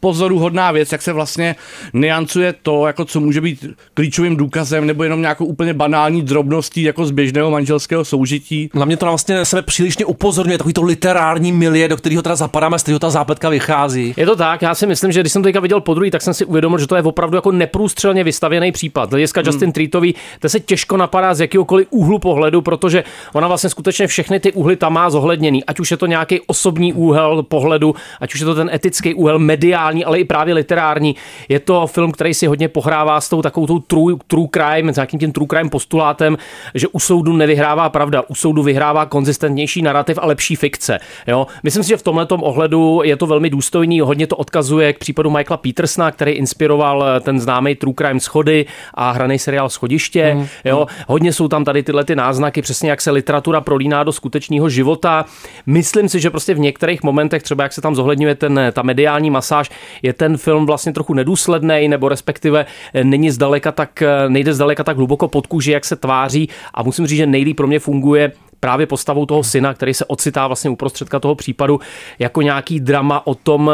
[0.00, 1.56] pozoruhodná věc, jak se vlastně
[1.92, 7.06] niancuje to, jako co může být klíčovým důkazem nebo jenom nějakou úplně banální drobností jako
[7.06, 8.70] z běžného manželského soužití.
[8.74, 12.78] Na mě to vlastně sebe přílišně upozorňuje, takový to literární milie, do kterého teda zapadáme,
[12.78, 14.14] z kterého ta zápletka vychází.
[14.16, 16.22] Je to tak, já si myslím, že když jsem to teďka viděl po druhý, tak
[16.22, 19.10] jsem si uvědomil, že to je opravdu jako neprůstřelně vystavěný případ.
[19.10, 19.46] Hlediska Hmm.
[19.46, 24.40] Justin Treatový, to se těžko napadá z jakéhokoliv úhlu pohledu, protože ona vlastně skutečně všechny
[24.40, 25.64] ty úhly tam má zohledněný.
[25.64, 29.14] A ať už je to nějaký osobní úhel pohledu, ať už je to ten etický
[29.14, 31.16] úhel mediální, ale i právě literární.
[31.48, 34.96] Je to film, který si hodně pohrává s tou takovou tou true, true crime, s
[34.96, 36.38] nějakým tím true crime postulátem,
[36.74, 41.00] že u soudu nevyhrává pravda, u soudu vyhrává konzistentnější narrativ a lepší fikce.
[41.26, 41.46] Jo?
[41.62, 45.30] Myslím si, že v tomhle ohledu je to velmi důstojný, hodně to odkazuje k případu
[45.30, 50.34] Michaela Petersona, který inspiroval eh, ten známý True Crime Schody a hraný seriál Schodiště.
[50.34, 50.46] Mm.
[50.64, 50.86] Jo?
[51.08, 55.24] Hodně jsou tam tady tyhle ty náznaky, přesně jak se literatura prolíná do skutečného života.
[55.66, 59.30] Myslím si, že prostě v některých momentech, třeba jak se tam zohledňuje ten, ta mediální
[59.30, 59.70] masáž,
[60.02, 64.84] je ten film vlastně trochu nedůsledný, nebo respektive eh, není zdaleka tak, eh, nejde zdaleka
[64.84, 66.48] tak hluboko pod kůži, jak se tváří.
[66.74, 70.46] A musím říct, že nejlíp pro mě funguje právě postavou toho syna, který se ocitá
[70.46, 71.80] vlastně uprostředka toho případu
[72.18, 73.70] jako nějaký drama o tom,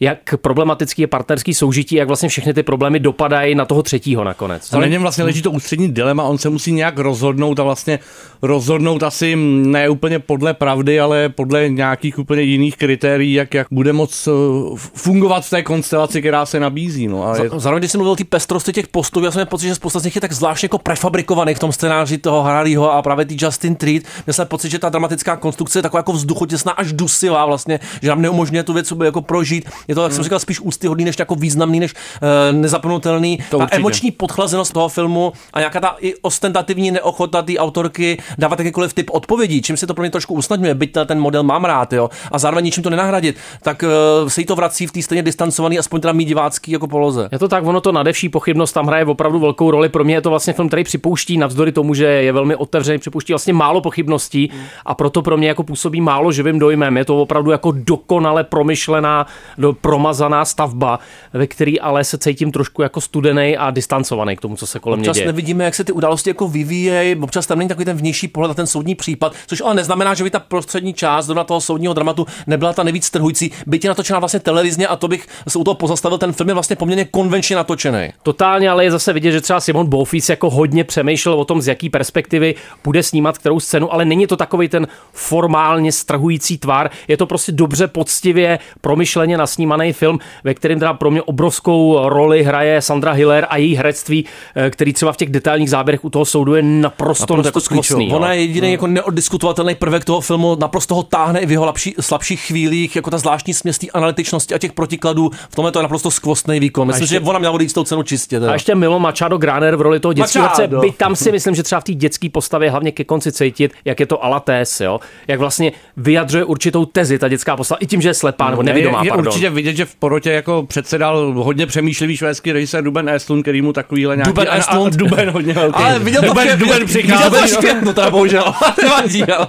[0.00, 4.72] jak problematický je partnerský soužití, jak vlastně všechny ty problémy dopadají na toho třetího nakonec.
[4.72, 7.98] A na něm vlastně leží to ústřední dilema, on se musí nějak rozhodnout a vlastně
[8.42, 13.92] rozhodnout asi ne úplně podle pravdy, ale podle nějakých úplně jiných kritérií, jak, jak bude
[13.92, 14.30] moc eh,
[14.76, 17.08] fungovat v té konstelaci, která se nabízí.
[17.08, 17.26] No.
[17.26, 17.50] A je...
[17.56, 19.98] Zároveň, když jsem mluvil o té pestrosti těch postů, já jsem měl pocit, že spousta
[19.98, 23.36] z nich je tak zvláštně jako prefabrikovaných v tom scénáři toho Harryho a právě ty
[23.38, 24.02] Justin Treat.
[24.26, 28.08] Měl jsem pocit, že ta dramatická konstrukce je taková jako vzduchotěsná až dusivá vlastně, že
[28.08, 29.59] nám neumožňuje tu věc jako prožít.
[29.88, 30.24] Je to, jak jsem Hmm.
[30.24, 33.38] říkal, spíš úctyhodný, než jako významný, než uh, nezapomenutelný.
[33.50, 33.76] To ta určitě.
[33.76, 39.10] emoční podchlazenost toho filmu a nějaká ta i ostentativní neochota té autorky dávat jakýkoliv typ
[39.12, 42.38] odpovědí, čím se to pro mě trošku usnadňuje, byť ten model mám rád, jo, a
[42.38, 43.84] zároveň ničím to nenahradit, tak
[44.22, 47.28] uh, se jí to vrací v té stejně distancovaný, aspoň teda mý divácký jako poloze.
[47.32, 49.88] Je to tak, ono to nadevší pochybnost tam hraje opravdu velkou roli.
[49.88, 53.32] Pro mě je to vlastně film, který připouští, navzdory tomu, že je velmi otevřený, připouští
[53.32, 54.50] vlastně málo pochybností
[54.86, 56.96] a proto pro mě jako působí málo živým dojmem.
[56.96, 59.26] Je to opravdu jako dokonale promyšlená,
[59.58, 60.98] do, promazaná stavba,
[61.32, 64.98] ve který ale se cítím trošku jako studený a distancovaný k tomu, co se kolem
[64.98, 65.26] mě Občas děje.
[65.26, 68.54] nevidíme, jak se ty události jako vyvíjejí, občas tam není takový ten vnější pohled na
[68.54, 72.26] ten soudní případ, což ale neznamená, že by ta prostřední část do toho soudního dramatu
[72.46, 73.50] nebyla ta nejvíc trhující.
[73.66, 76.54] Byť je natočená vlastně televizně a to bych se u toho pozastavil, ten film je
[76.54, 78.12] vlastně poměrně konvenčně natočený.
[78.22, 81.68] Totálně, ale je zase vidět, že třeba Simon Bofis jako hodně přemýšlel o tom, z
[81.68, 86.90] jaký perspektivy bude snímat kterou scénu, ale není to takový ten formálně strhující tvar.
[87.08, 92.42] Je to prostě dobře, poctivě, promyšleně nasnímaný film, ve kterém teda pro mě obrovskou roli
[92.42, 94.24] hraje Sandra Hiller a její herectví,
[94.56, 98.08] eh, který třeba v těch detailních záběrech u toho soudu je naprosto, naprosto skvostný.
[98.10, 98.16] jo.
[98.16, 101.94] Ona je jediný jako neoddiskutovatelný prvek toho filmu, naprosto ho táhne i v jeho lapší,
[102.00, 105.30] slabších chvílích, jako ta zvláštní směs té analytičnosti a těch protikladů.
[105.50, 106.86] V tomhle to je naprosto skvostný výkon.
[106.86, 108.40] Myslím, ještě- že ona měla odejít s tou cenu čistě.
[108.40, 108.50] Teda.
[108.50, 110.68] A ještě Milo Machado Graner v roli toho dětského herce.
[110.80, 114.00] Byť tam si myslím, že třeba v té dětské postavě hlavně ke konci cítit, jak
[114.00, 115.00] je to alatés, jo?
[115.28, 119.00] jak vlastně vyjadřuje určitou tezi ta dětská postava, i tím, že je slepá nebo nevidomá,
[119.00, 119.29] je, je pardon.
[119.30, 123.72] Určitě vidět, že v porotě jako předsedal hodně přemýšlivý švédský režisér Duben Estlund, který mu
[123.72, 124.30] takovýhle nějaký...
[124.30, 124.94] Duben Estlund.
[124.96, 125.82] Duben hodně velký.
[125.82, 127.30] Ale viděl to Duben, vše- Duben viděl přichází.
[127.30, 128.54] to špětno, teda bohužel.
[128.82, 129.46] Nevadí, ale.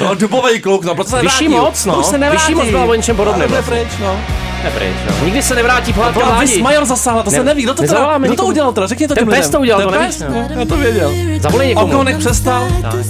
[0.00, 1.64] No, dubový kluk, no, proč se Vyšší nevrátil?
[1.66, 1.98] moc, no.
[2.00, 2.42] Už se nevrátí.
[2.46, 3.76] Vyšší moc byla o něčem podobném Ale vlastně.
[3.76, 4.16] pryč, no.
[4.64, 5.24] Nepryč, no.
[5.24, 6.52] Nikdy se nevrátí pohádka mládí.
[6.52, 7.62] Vis Major zasáhla, to se Ne- neví.
[7.62, 8.86] Kdo to, teda, kdo to udělal teda?
[8.86, 9.52] Řekni to Ten těm pes lidem.
[9.52, 10.48] to udělal, to nevíš, no.
[10.58, 11.12] Já to věděl.
[11.40, 11.86] Zavolej někomu.
[11.92, 12.68] Okonek přestal.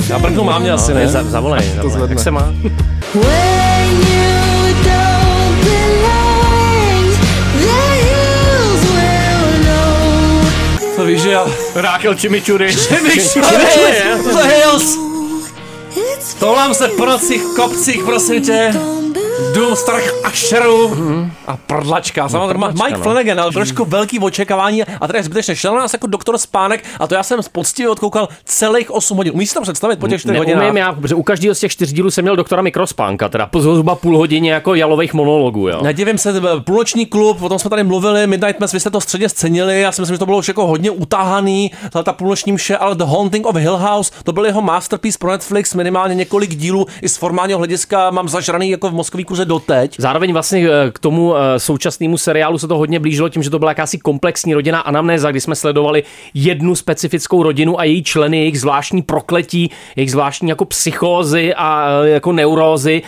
[0.09, 1.09] Já brknu mámě asi, ne?
[1.09, 2.11] Za- Zavolej, zavolej.
[2.11, 2.53] Jak se má?
[11.21, 11.47] To já...
[11.75, 12.73] Rákel Chimichurri.
[12.73, 13.57] Chimichurri,
[14.25, 14.99] The Hills.
[16.39, 18.73] Toulám se po nocích kopcích, prosím tě.
[19.55, 20.97] Dům starých ašerů
[21.47, 22.29] a prdlačka.
[22.29, 23.03] Samozřejmě prdlačka, Mike no.
[23.03, 25.57] Flanagan, ale trošku velký očekávání a tady je zbytečně.
[25.57, 29.33] Šel na nás jako doktor Spánek a to já jsem poctivě odkoukal celých 8 hodin.
[29.35, 30.75] Umíš si to představit po těch 4 hodinách?
[30.75, 33.95] Já, protože u každého z těch čtyř dílů jsem měl doktora Mikrospánka, teda po zhruba
[33.95, 35.83] půl hodině jako jalových monologů, jo.
[35.83, 39.29] Nedivím se, půlnoční klub, o tom jsme tady mluvili, Midnight Mass, vy jste to středně
[39.29, 41.71] scenili, já si myslím, že to bylo už jako hodně utáhaný,
[42.05, 45.75] ta půlnoční mše, ale The Haunting of Hill House, to byl jeho masterpiece pro Netflix,
[45.75, 49.95] minimálně několik dílů, i z formálního hlediska mám zažraný jako v mozkový kuře doteď.
[49.99, 53.59] Zároveň vlastně eh, k tomu eh, současnému seriálu se to hodně blížilo tím, že to
[53.59, 56.03] byla jakási komplexní rodina anamnéza, kdy jsme sledovali
[56.35, 62.09] jednu specifickou rodinu a její členy, jejich zvláštní prokletí, jejich zvláštní jako psychózy a eh,
[62.09, 63.03] jako neurózy.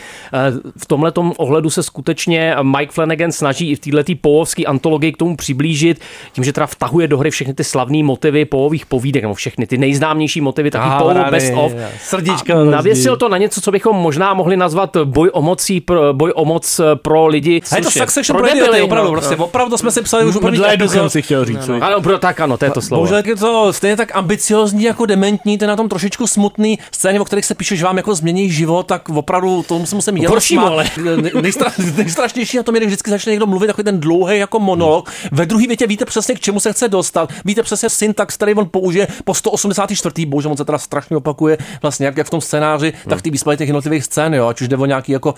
[0.77, 5.37] V tomhle ohledu se skutečně Mike Flanagan snaží i v této povovské antologii k tomu
[5.37, 6.01] přiblížit,
[6.33, 9.79] tím, že teda vtahuje do hry všechny ty slavné motivy povových povídek, nebo všechny ty
[9.79, 11.73] nejznámější motivy, taky Ah, rány, best of.
[12.01, 16.33] srdíčka navěsil to na něco, co bychom možná mohli nazvat boj o mocí pro, boj
[16.35, 17.61] o moc eh, pro lidi.
[17.73, 19.21] A je to Succession pro pro idioty, debily, opravdu, no.
[19.21, 21.65] prostě, opravdu jsme si psali už úplně Mdlé duchem si chtěl říct.
[21.67, 21.75] co?
[21.81, 23.01] Ano, pro, tak ano, to je to slovo.
[23.01, 26.79] Bohužel je to stejně tak ambiciozní jako dementní, je na tom trošičku smutný.
[26.93, 30.17] Scény, o kterých se píše, že vám jako změní život, tak opravdu tomu se musím
[30.41, 30.67] smát.
[30.67, 30.85] ale.
[31.05, 34.61] Ne- Nejstra, nejstrašnější na tom je, když vždycky začne někdo mluvit takový ten dlouhý jako
[34.61, 35.11] monolog.
[35.33, 37.33] Ve druhé větě víte přesně, k čemu se chce dostat.
[37.45, 40.27] Víte přesně syntax, který on použije po 184.
[40.27, 43.59] Bože, on se teda strašně opakuje, vlastně jak, jak v tom scénáři, tak ty výsledky
[43.59, 45.35] těch jednotlivých scén, jo, ať už jde o nějaký jako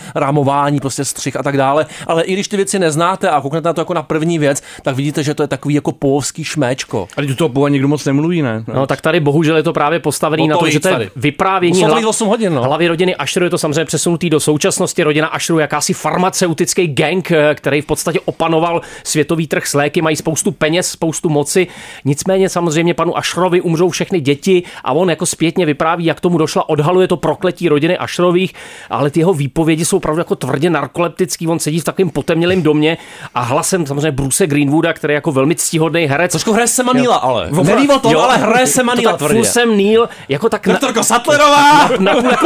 [0.56, 1.86] rámování, prostě střih a tak dále.
[2.06, 4.96] Ale i když ty věci neznáte a kouknete na to jako na první věc, tak
[4.96, 7.08] vidíte, že to je takový jako povský šméčko.
[7.16, 8.64] Ale tu toho původně nikdo moc nemluví, ne?
[8.74, 11.10] No tak tady bohužel je to právě postavený O na to tom, že to je
[11.16, 12.62] vyprávění Muselo to hla- být 8 hodin, no.
[12.62, 15.02] hlavy rodiny Asheru, je to samozřejmě přesunutý do současnosti.
[15.02, 20.02] Rodina Asheru je jakási farmaceutický gang, eh, který v podstatě opanoval světový trh s léky,
[20.02, 21.66] mají spoustu peněz, spoustu moci.
[22.04, 26.68] Nicméně samozřejmě panu Asherovi umřou všechny děti a on jako zpětně vypráví, jak tomu došla,
[26.68, 28.52] odhaluje to prokletí rodiny Asherových,
[28.90, 31.48] ale ty jeho výpovědi jsou opravdu jako tvrdě narkoleptický.
[31.48, 32.98] On sedí v takovém potemnělém domě
[33.34, 36.30] a hlasem samozřejmě Bruce Greenwooda, který je jako velmi ctihodný herec.
[36.30, 37.50] Trošku hraje se Manila, ale.
[37.62, 38.20] Neví o tom, jo.
[38.20, 39.44] ale hraje se Manila To tak tvrdě.
[39.44, 40.68] Sam Neill, jako tak...
[40.68, 41.88] Doktorko Sattlerová!
[41.98, 42.36] Na, na, na,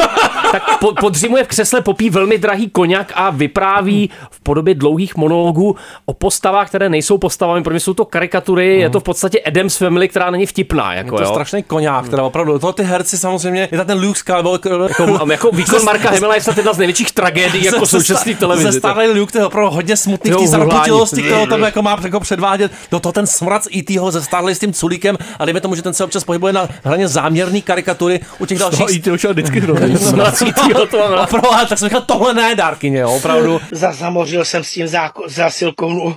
[0.52, 5.76] tak po, podřimuje v křesle, popí velmi drahý koněk a vypráví v podobě dlouhých monologů
[6.06, 10.08] o postavách, které nejsou postavami, protože jsou to karikatury, je to v podstatě Adams Family,
[10.08, 10.92] která není vtipná.
[10.92, 11.30] Je Jako, to jo.
[11.30, 12.58] strašný koňák, teda opravdu.
[12.58, 14.72] To ty herci samozřejmě, je tam ten Luke Skywalker.
[14.88, 18.72] Jako, jako výkon Marka Hemela je snad jedna z největších tragédií jako současné televize.
[18.72, 20.70] Ze starý Luke, to je opravdu hodně smutný v Jo, té hurlání.
[20.70, 22.72] zarputilosti, kterou tam jako má jako předvádět.
[22.90, 25.94] Do toho ten smrad E.T.ho ze Starley s tím culíkem a dejme tomu, že ten
[25.94, 28.78] se občas pohybuje na hraně záměrný karikatury u těch dalších.
[28.78, 29.94] Toho E.T.ho šel vždycky hrozný.
[30.16, 31.24] Rád.
[31.24, 33.60] Opravdu, ale tak jsem říkal, tohle ne, dárkyně, jo, opravdu.
[33.72, 34.86] Zazamořil jsem s tím
[35.26, 36.14] zásilkou.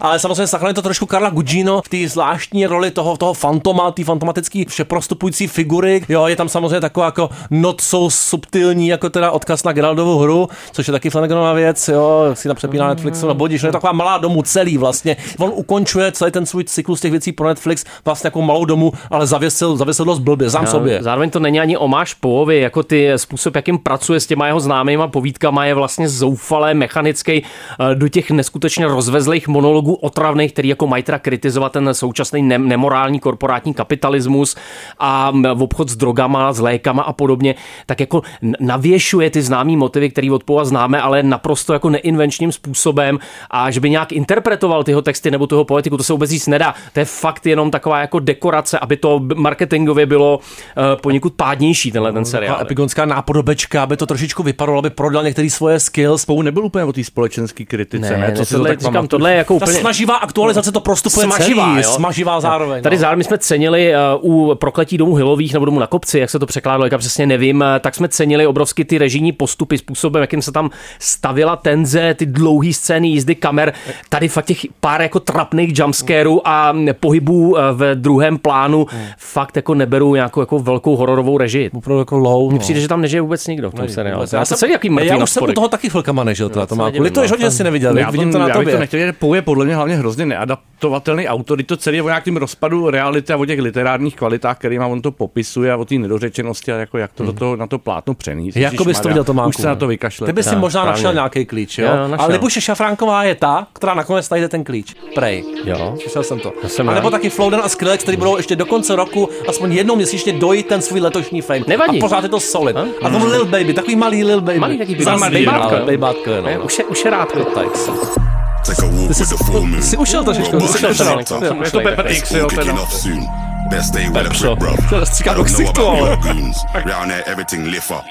[0.00, 4.04] Ale samozřejmě zachraňuje to trošku Karla Gugino v té zvláštní roli toho, toho fantoma, té
[4.04, 6.02] fantomatické všeprostupující figury.
[6.08, 10.48] Jo, je tam samozřejmě taková jako not so subtilní, jako teda odkaz na Geraldovu hru,
[10.72, 13.92] což je taky Flanaganova věc, jo, si tam přepíná Netflixu na bodíš, no je taková
[13.92, 15.16] malá domů celý vlastně.
[15.38, 19.26] On ukončuje celý ten svůj cyklus těch věcí pro Netflix vlastně jako malou domů, ale
[19.26, 21.02] zavěsil, zavěsil dost blbě, sám No, sobě.
[21.02, 25.08] Zároveň to není ani omáš Povovi, jako ty způsob, jakým pracuje s těma jeho známýma
[25.08, 28.86] povídkama, je vlastně zoufalé, mechanický eh, do těch neskutečně
[29.24, 34.56] rozvezlých monologů otravných, který jako mají teda kritizovat ten současný ne- nemorální korporátní kapitalismus
[34.98, 37.54] a obchod s drogama, s lékama a podobně,
[37.86, 38.22] tak jako
[38.60, 43.18] navěšuje ty známý motivy, který od Pova známe, ale naprosto jako neinvenčním způsobem
[43.50, 46.74] a že by nějak interpretoval tyho texty nebo toho poetiku, to se vůbec říct nedá.
[46.92, 52.12] To je fakt jenom taková jako dekorace, aby to marketingově bylo uh, poněkud pádnější tenhle
[52.12, 52.60] ten seriál.
[52.60, 56.22] Epigonská nápodobečka, aby to trošičku vypadalo, aby prodal některé svoje skills.
[56.22, 58.28] Spolu nebyl úplně o té společenské kritice, Ne, ne?
[58.28, 59.08] ne, Co si to tak říkám?
[59.14, 59.80] Tohle je jako Ta úplně...
[59.80, 61.90] snaživá aktualizace to prostupuje Smaživá, celý, jo.
[61.90, 62.82] smaživá zároveň.
[62.82, 63.00] Tady no.
[63.00, 66.46] zároveň jsme cenili uh, u prokletí domů Hilových nebo domů na kopci, jak se to
[66.46, 70.52] překládalo, jak přesně nevím, uh, tak jsme cenili obrovsky ty režijní postupy, způsobem, jakým se
[70.52, 73.72] tam stavila tenze, ty dlouhé scény jízdy kamer.
[74.08, 78.86] Tady fakt těch pár jako trapných jumpscarů a pohybů uh, v druhém plánu
[79.18, 81.70] fakt jako neberu nějakou jako velkou hororovou režii.
[81.74, 82.50] Opravdu jako low.
[82.50, 84.24] Mně přijde, že tam nežije vůbec nikdo v tom seriálu.
[84.32, 86.66] Já Já jsem celý jaký mrtvý Já už jsem u toho taky chvilkama nežil, teda
[86.66, 86.90] to má.
[86.90, 87.50] To že no.
[87.50, 88.88] jsi neviděl, Já, vidím to na tobě.
[89.06, 91.58] Že Pou je podle mě hlavně hrozně neadaptovatelný autor.
[91.60, 95.10] Je to celý o nějakém rozpadu reality a o těch literárních kvalitách, kterýma on to
[95.10, 98.56] popisuje a o té nedořečenosti a jako jak to do toho, na to plátno přenést.
[98.56, 99.48] Jako bys to viděl, Tomáku?
[99.48, 100.26] Už se na to vykašle.
[100.26, 101.02] Ty bys si možná správně.
[101.02, 101.88] našel nějaký klíč, jo?
[102.18, 104.94] Ale Libuše Šafránková je ta, která nakonec najde ten klíč.
[105.14, 105.44] Prej.
[105.64, 105.96] Jo.
[106.00, 106.52] Slyšel jsem to.
[106.66, 109.96] jsem a nebo taky Flowden a Skrillex, který budou ještě do konce roku aspoň jednou
[109.96, 111.60] měsíčně dojít ten svůj letošní fame.
[111.66, 111.98] Nevadí.
[111.98, 112.76] A pořád je to solid.
[113.02, 114.58] A tomu Lil Baby, takový malý Lil Baby.
[114.58, 116.42] Malý taky Zas baby- bejbátko, bejbátko, jo.
[116.42, 116.64] bejbátko, no.
[116.64, 117.44] Už je, už je rádko.
[117.44, 118.33] Tak.
[118.64, 119.82] Take a walk with the full moon.
[119.82, 121.34] Jsi ušel trošičku, Robot jsi ušel shut trošku.
[121.36, 121.42] up.
[121.44, 122.62] Jo, Je to Pepper X, jo, All teda.
[122.62, 123.26] kicking off soon.
[123.70, 124.56] Best day with a Pepřo.
[124.56, 124.88] quick, bro.
[124.88, 126.08] To je I stříká do don't know ksichtu, about ale.
[126.08, 126.56] your goons.
[126.74, 128.04] Round there, everything lift up.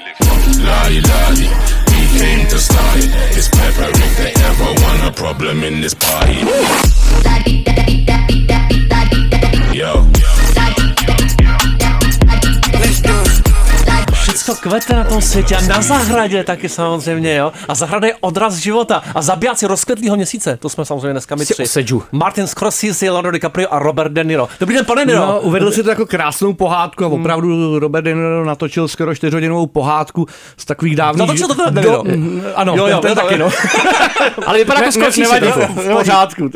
[0.66, 1.50] Lottie, lottie,
[1.90, 3.10] we came to start it.
[3.36, 6.38] It's Pepper if they ever want a problem in this party.
[9.72, 10.23] Yo.
[14.34, 17.52] Všecko kvete na tom světě a na zahradě taky samozřejmě, jo.
[17.68, 19.02] A zahrada je odraz života.
[19.14, 21.62] A zabijáci rozkvetlého měsíce, to jsme samozřejmě dneska my tři.
[21.62, 22.02] osedžu.
[22.12, 24.48] Martin Scorsese, Leonardo DiCaprio a Robert De Niro.
[24.60, 25.26] Dobrý den, pane De Niro.
[25.26, 29.66] No, uvedl si to jako krásnou pohádku a opravdu Robert De Niro natočil skoro čtyřhodinovou
[29.66, 31.28] pohádku z takových dávných...
[31.28, 32.16] Natočil to teda De do- Niro?
[32.16, 33.38] Mm, Ano, Jo, jo, ten jo, taky, jo.
[33.38, 33.50] no.
[34.46, 35.40] Ale vypadá jako Scorsese.
[35.74, 36.50] v pořádku.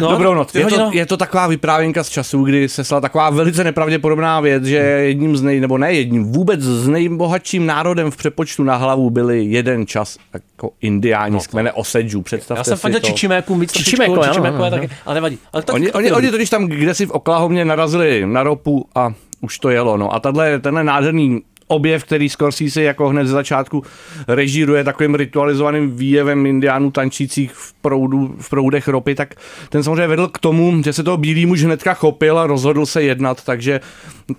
[0.00, 0.54] no, Dobrou noc.
[0.54, 4.76] Je to, to taková vyprávěnka z času, kdy se stala taková velice nepravděpodobná věc, že
[4.76, 9.44] jedním z nej, nebo ne jedním, vůbec s nejbohatším národem v přepočtu na hlavu byli
[9.44, 12.22] jeden čas jako indiáni z kmene Osedžů.
[12.22, 13.06] Představte Já jsem si fandil to.
[13.06, 14.70] Čičiméku, víc je ano.
[14.70, 15.38] taky, ale nevadí.
[15.52, 19.14] Ale tak, Oni, oni, oni totiž tam, kde si v Oklahomě narazili na ropu a
[19.40, 19.96] už to jelo.
[19.96, 20.14] No.
[20.14, 21.40] A tahle, tenhle nádherný
[21.72, 23.82] objev, který Scorsese jako hned ze začátku
[24.28, 29.34] režíruje takovým ritualizovaným výjevem indiánů tančících v, proudu, v proudech ropy, tak
[29.68, 33.02] ten samozřejmě vedl k tomu, že se toho bílý muž hnedka chopil a rozhodl se
[33.02, 33.80] jednat, takže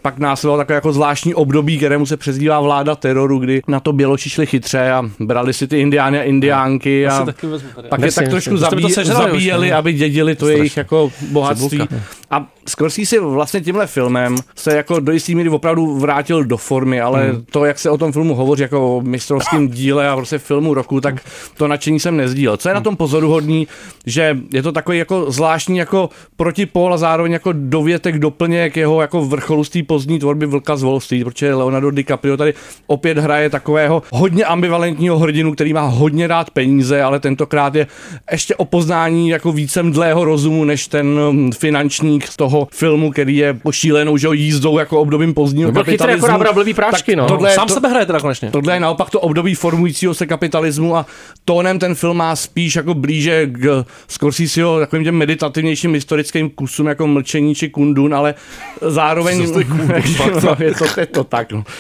[0.02, 4.30] pak následovalo takové jako zvláštní období, kterému se přezdívá vláda teroru, kdy na to běloči
[4.30, 7.88] šli chytře a brali si ty indiány a indiánky a vezmu tady.
[7.90, 10.60] pak je tak trošku zabí, už, zabíjeli, aby dědili to Strašně.
[10.60, 11.88] jejich jako bohatství.
[12.32, 17.24] A Scorsese vlastně tímhle filmem se jako do jistý míry opravdu vrátil do formy, ale
[17.24, 17.44] Hmm.
[17.52, 21.02] to, jak se o tom filmu hovoří jako o mistrovském díle a prostě filmu roku,
[21.02, 21.16] tak
[21.58, 22.58] to nadšení jsem nezdílel.
[22.58, 23.68] Co je na tom pozoruhodný,
[24.06, 29.26] že je to takový jako zvláštní jako protipol a zároveň jako dovětek, doplněk jeho jako
[29.26, 32.54] vrcholu z té pozdní tvorby Vlka z Wall Street, protože Leonardo DiCaprio tady
[32.88, 37.88] opět hraje takového hodně ambivalentního hrdinu, který má hodně rád peníze, ale tentokrát je
[38.32, 41.20] ještě o poznání jako více mdlého rozumu, než ten
[41.58, 46.26] finančník z toho filmu, který je pošílenou že jo, jízdou jako obdobím pozdního chytrý, kapitalismu.
[46.26, 47.28] akorát bral blbý prášky, no.
[47.28, 48.52] Tohle Sám to, sebe hraje teda konečně.
[48.52, 51.06] Tohle je naopak to období formujícího se kapitalismu a
[51.46, 57.08] tónem ten film má spíš jako blíže k Scorseseho takovým těm meditativnějším historickým kusům jako
[57.08, 58.36] Mlčení či Kundun, ale
[58.82, 59.48] zároveň...
[59.48, 59.88] Co to Kundun,
[60.44, 61.64] no, je, to, je to tak, no.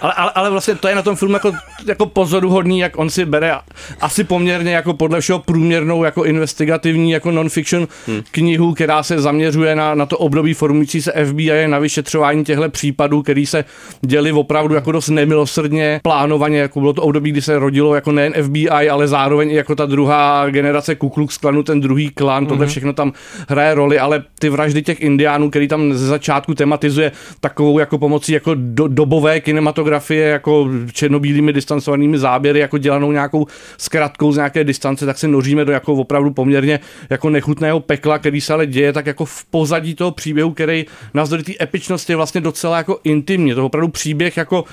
[0.00, 1.52] Ale, ale, ale vlastně to je na tom filmu jako,
[1.86, 3.52] jako pozoruhodný, jak on si bere
[4.00, 8.22] asi poměrně jako podle všeho průměrnou jako investigativní jako non-fiction hmm.
[8.30, 13.22] knihu, která se zaměřuje na, na to období formující se FBI na vyšetřování těchto případů,
[13.22, 13.64] který se
[14.00, 18.32] děli opravdu jako dost nemilosrdně plánovaně, jako bylo to období, kdy se rodilo jako nejen
[18.42, 22.64] FBI, ale zároveň i jako ta druhá generace Ku Klux Klanu, ten druhý klan, tohle
[22.64, 22.70] Mhm.
[22.70, 23.12] všechno tam
[23.48, 28.32] hraje roli, ale ty vraždy těch indiánů, který tam ze začátku tematizuje takovou jako pomocí
[28.32, 33.46] jako do, dobové kinematografie, jako černobílými distancovanými záběry, jako dělanou nějakou
[33.78, 38.40] zkratkou z nějaké distance, tak se noříme do jako opravdu poměrně jako nechutného pekla, který
[38.40, 42.40] se ale děje tak jako v pozadí toho příběhu, který navzdory té epičnosti je vlastně
[42.40, 43.54] docela jako intimní.
[43.54, 44.64] To opravdu příběh jako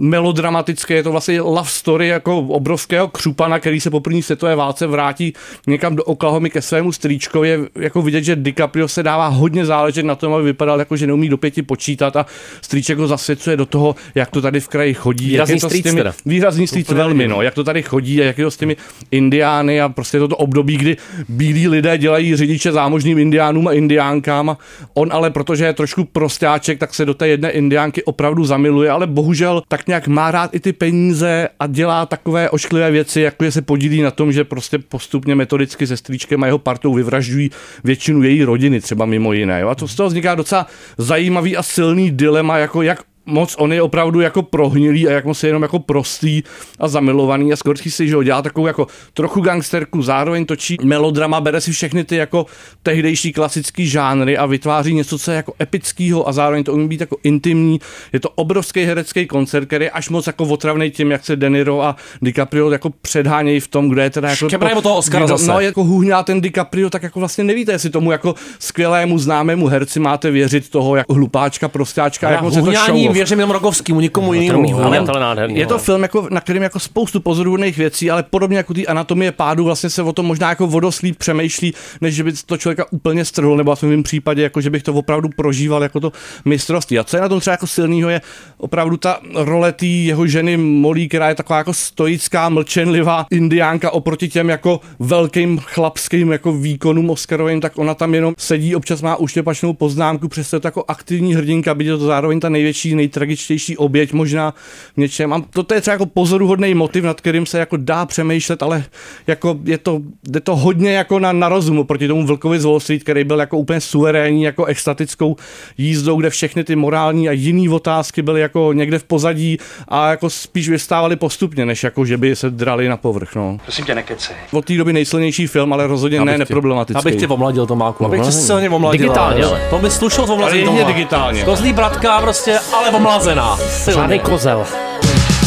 [0.00, 4.86] melodramatické, je to vlastně love story jako obrovského křupana, který se po první světové válce
[4.86, 5.32] vrátí
[5.66, 7.48] někam do Oklahomy ke svému strýčkovi.
[7.48, 11.06] Je jako vidět, že DiCaprio se dává hodně záležet na tom, aby vypadal jako, že
[11.06, 12.26] neumí do pěti počítat a
[12.62, 15.32] strýček ho zasvěcuje do toho, jak to tady v kraji chodí.
[15.32, 16.14] jak Výrazný je to s strýc těmi, teda.
[16.26, 18.76] Výrazný strýc velmi, no, jak to tady chodí a jak je to s těmi
[19.10, 20.96] indiány a prostě toto období, kdy
[21.28, 24.58] bílí lidé dělají řidiče zámožným indiánům a indiánkám a
[24.94, 29.06] on ale, protože je trošku prostáček, tak se do té jedné indiánky opravdu zamiluje, ale
[29.06, 33.52] bohužel tak nějak má rád i ty peníze a dělá takové ošklivé věci, jako je
[33.52, 37.50] se podílí na tom, že prostě postupně metodicky se strýčkem a jeho partou vyvražďují
[37.84, 39.60] většinu její rodiny, třeba mimo jiné.
[39.60, 39.68] Jo?
[39.68, 40.66] A to z toho vzniká docela
[40.98, 45.42] zajímavý a silný dilema, jako jak moc on je opravdu jako prohnilý a jak moc
[45.42, 46.42] je jenom jako prostý
[46.78, 51.40] a zamilovaný a skoro si, že ho dělá takovou jako trochu gangsterku, zároveň točí melodrama,
[51.40, 52.46] bere si všechny ty jako
[52.82, 57.00] tehdejší klasický žánry a vytváří něco, co je jako epického a zároveň to umí být
[57.00, 57.80] jako intimní.
[58.12, 61.50] Je to obrovský herecký koncert, který je až moc jako otravný tím, jak se De
[61.50, 64.48] Niro a DiCaprio jako předhánějí v tom, kde je teda jako...
[64.48, 65.50] Škemrají o toho Oscara kdo- zase.
[65.50, 70.00] No, jako hůhňá ten DiCaprio, tak jako vlastně nevíte, jestli tomu jako skvělému známému herci
[70.00, 74.00] máte věřit toho jako hlupáčka, prostáčka, jak moc je to Huňání show věřím jenom Rogovskému,
[74.00, 74.84] nikomu to jinému.
[74.84, 75.82] Ale je to ale.
[75.82, 79.90] film, jako, na kterém jako spoustu pozoruhodných věcí, ale podobně jako ty anatomie pádu, vlastně
[79.90, 83.76] se o tom možná jako vodoslíp přemýšlí, než že by to člověka úplně strhl, nebo
[83.76, 86.12] v mém případě, jako že bych to opravdu prožíval jako to
[86.44, 86.98] mistrovství.
[86.98, 88.20] A co je na tom třeba jako silného, je
[88.58, 94.28] opravdu ta role té jeho ženy Molly, která je taková jako stoická, mlčenlivá indiánka oproti
[94.28, 99.72] těm jako velkým chlapským jako výkonům Oscarovým, tak ona tam jenom sedí, občas má uštěpačnou
[99.72, 104.12] poznámku, přesto je to jako aktivní hrdinka, byť je to zároveň ta největší, nejtragičtější oběť
[104.12, 104.54] možná
[104.94, 105.32] v něčem.
[105.32, 108.84] A to je třeba jako pozoruhodný motiv, nad kterým se jako dá přemýšlet, ale
[109.26, 112.80] jako je to, jde to hodně jako na, na rozum proti tomu Vlkovi z Wall
[112.80, 115.36] Street, který byl jako úplně suverénní, jako extatickou
[115.78, 119.58] jízdou, kde všechny ty morální a jiné otázky byly jako někde v pozadí
[119.88, 123.34] a jako spíš vystávaly postupně, než jako že by se drali na povrch.
[123.36, 123.58] No.
[123.64, 124.36] Prosím tě, nekecej.
[124.52, 126.98] Od té doby nejsilnější film, ale rozhodně ne neproblematický.
[127.00, 128.04] Abych tě omladil, Tomáku.
[128.04, 128.32] Abych tě No.
[128.32, 128.98] silně omladil.
[128.98, 129.60] Digitálně, ale.
[129.70, 130.52] To by slušel tohle.
[130.86, 131.42] digitálně.
[131.44, 133.58] Kozlý bratka prostě, ale omlazená.
[133.94, 134.66] Žádný kozel.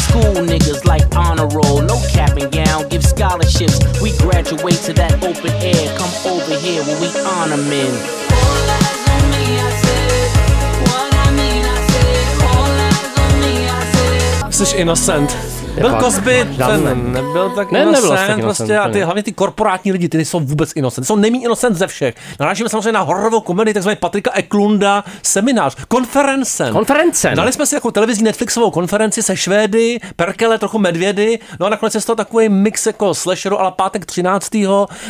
[0.08, 3.78] School niggas like honor roll, no cap and gown, give scholarships.
[4.02, 5.88] We graduate to that open air.
[5.98, 7.94] Come over here where we honor men.
[14.50, 15.36] Jsi innocent.
[15.74, 16.00] Byl fakt.
[16.04, 19.92] Cosby, ten nebyl tak Ne, nebyl innocent, tak prostě innocent, a ty, hlavně ty korporátní
[19.92, 21.04] lidi, ty jsou vůbec innocent.
[21.06, 22.14] Jsou nejméně innocent ze všech.
[22.40, 26.68] Narážíme samozřejmě na hororovou komedii, takzvaný Patrika Eklunda, seminář, konference.
[26.72, 27.32] Konference.
[27.34, 31.94] Dali jsme si jako televizní Netflixovou konferenci se Švédy, Perkele, trochu Medvědy, no a nakonec
[31.94, 34.50] je z toho takový mix jako slasheru, ale pátek 13.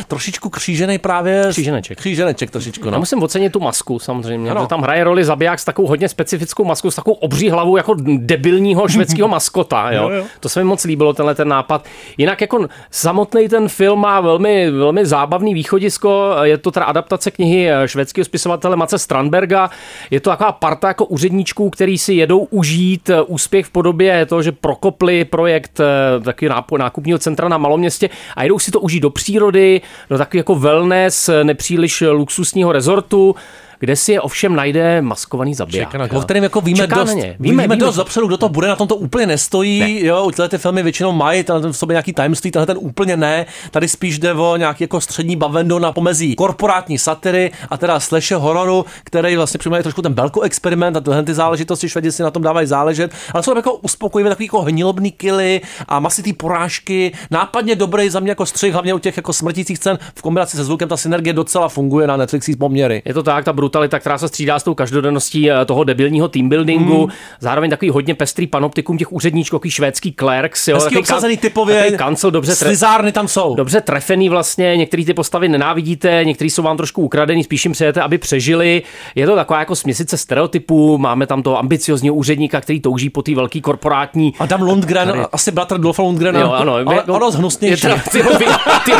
[0.07, 1.45] trošičku křížený právě.
[1.49, 1.97] Kříženeček.
[1.97, 2.99] Kříženeček trošičku, Já no.
[2.99, 4.61] musím ocenit tu masku samozřejmě, Ano.
[4.61, 7.95] že tam hraje roli zabiják s takovou hodně specifickou maskou, s takovou obří hlavou jako
[8.17, 9.91] debilního švédského maskota.
[9.91, 10.03] Jo?
[10.03, 10.23] Jo, jo.
[10.39, 11.85] To se mi moc líbilo, tenhle ten nápad.
[12.17, 16.35] Jinak jako samotný ten film má velmi, velmi zábavný východisko.
[16.43, 19.69] Je to teda adaptace knihy švédského spisovatele Mace Strandberga.
[20.11, 24.41] Je to taková parta jako úředníčků, který si jedou užít eh, úspěch v podobě toho,
[24.41, 29.09] že prokopli projekt eh, taky nákupního centra na maloměstě a jedou si to užít do
[29.09, 33.35] přírody, do takový jako wellness, eh, nepříliš luxusního rezortu,
[33.79, 35.91] kde si je ovšem najde maskovaný zabiják.
[35.91, 38.67] Čeká, o kterém jako víme Čeká dost, víme, Víme- víme dost dopředu, kdo to bude,
[38.67, 39.99] na tom to úplně nestojí, ne.
[39.99, 43.17] jo, u tyhle ty filmy většinou mají ten v sobě nějaký tajemství, tenhle ten úplně
[43.17, 47.99] ne, tady spíš jde o nějaký jako střední bavendo na pomezí korporátní satiry a teda
[47.99, 52.23] slashe hororu, který vlastně připomíná trošku ten Belko experiment a tyhle ty záležitosti, švedi si
[52.23, 57.11] na tom dávají záležet, ale jsou jako uspokojivé takový jako hnilobný kily a masitý porážky,
[57.31, 60.63] nápadně dobrý za mě jako střih, hlavně u těch jako smrtících scén v kombinaci se
[60.63, 63.01] zvukem, ta synergie docela funguje na Netflixích poměry.
[63.05, 67.05] Je to tak, ta brutalita, která se střídá s tou každodenností eh, toho debilního teambuildingu,
[67.05, 67.11] Hmm.
[67.39, 72.31] zároveň takový hodně pestrý panoptikum těch úředníčků, takový švédský clerks, jo, Hezky obsazený typově, kancel
[72.31, 73.55] dobře slizárny tam jsou.
[73.55, 78.01] Dobře trefený vlastně, některý ty postavy nenávidíte, některý jsou vám trošku ukradený, spíš jim přejete,
[78.01, 78.81] aby přežili.
[79.15, 83.35] Je to taková jako směsice stereotypů, máme tam toho ambiciozního úředníka, který touží po té
[83.35, 84.33] velký korporátní.
[84.39, 87.81] Adam Lundgren, Tady- asi bratr Dolfa Lundgrena, Jo, ano, ale jako- o dost Je hnusnější.
[87.81, 88.45] teda ty jeho, vy,
[88.85, 88.91] ty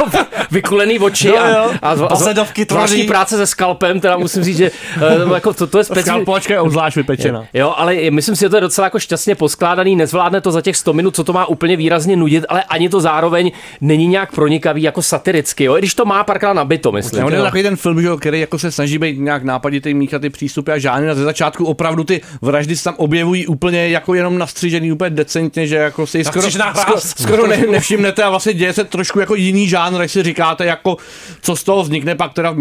[0.52, 1.42] vykulený oči Jo, a,
[1.82, 3.08] a, a, Bazedovky zvláštní tvoří.
[3.08, 6.12] práce se skalpem, teda musím říct, že eh, jako to, to je specifické.
[6.12, 7.46] Skalpovačka je obzvlášť vypečena.
[7.54, 10.78] Jo, ale myslím si, že to je docela jako šťastně poskládaný, nezvládne to za těch
[10.78, 13.52] 100 minut, co to má úplně výrazně nudit, ale ani to zároveň
[13.82, 17.26] není nějak pronikavý jako satiricky, jo, i když to má párkrát nabito, myslím.
[17.26, 20.22] On je takový ten film, že jo, který jako se snaží být nějak nápaditý, míchat
[20.22, 21.08] ty přístupy a žádný.
[21.14, 25.76] Ze začátku opravdu ty vraždy se tam objevují úplně jako jenom nastřížený, úplně decentně, že
[25.76, 30.02] jako si skoro, skoro, skoro ne, nevšimnete a vlastně děje se trošku jako jiný žánr,
[30.02, 30.98] jak si říkáte, jako
[31.42, 32.56] co z toho vznikne pak teda,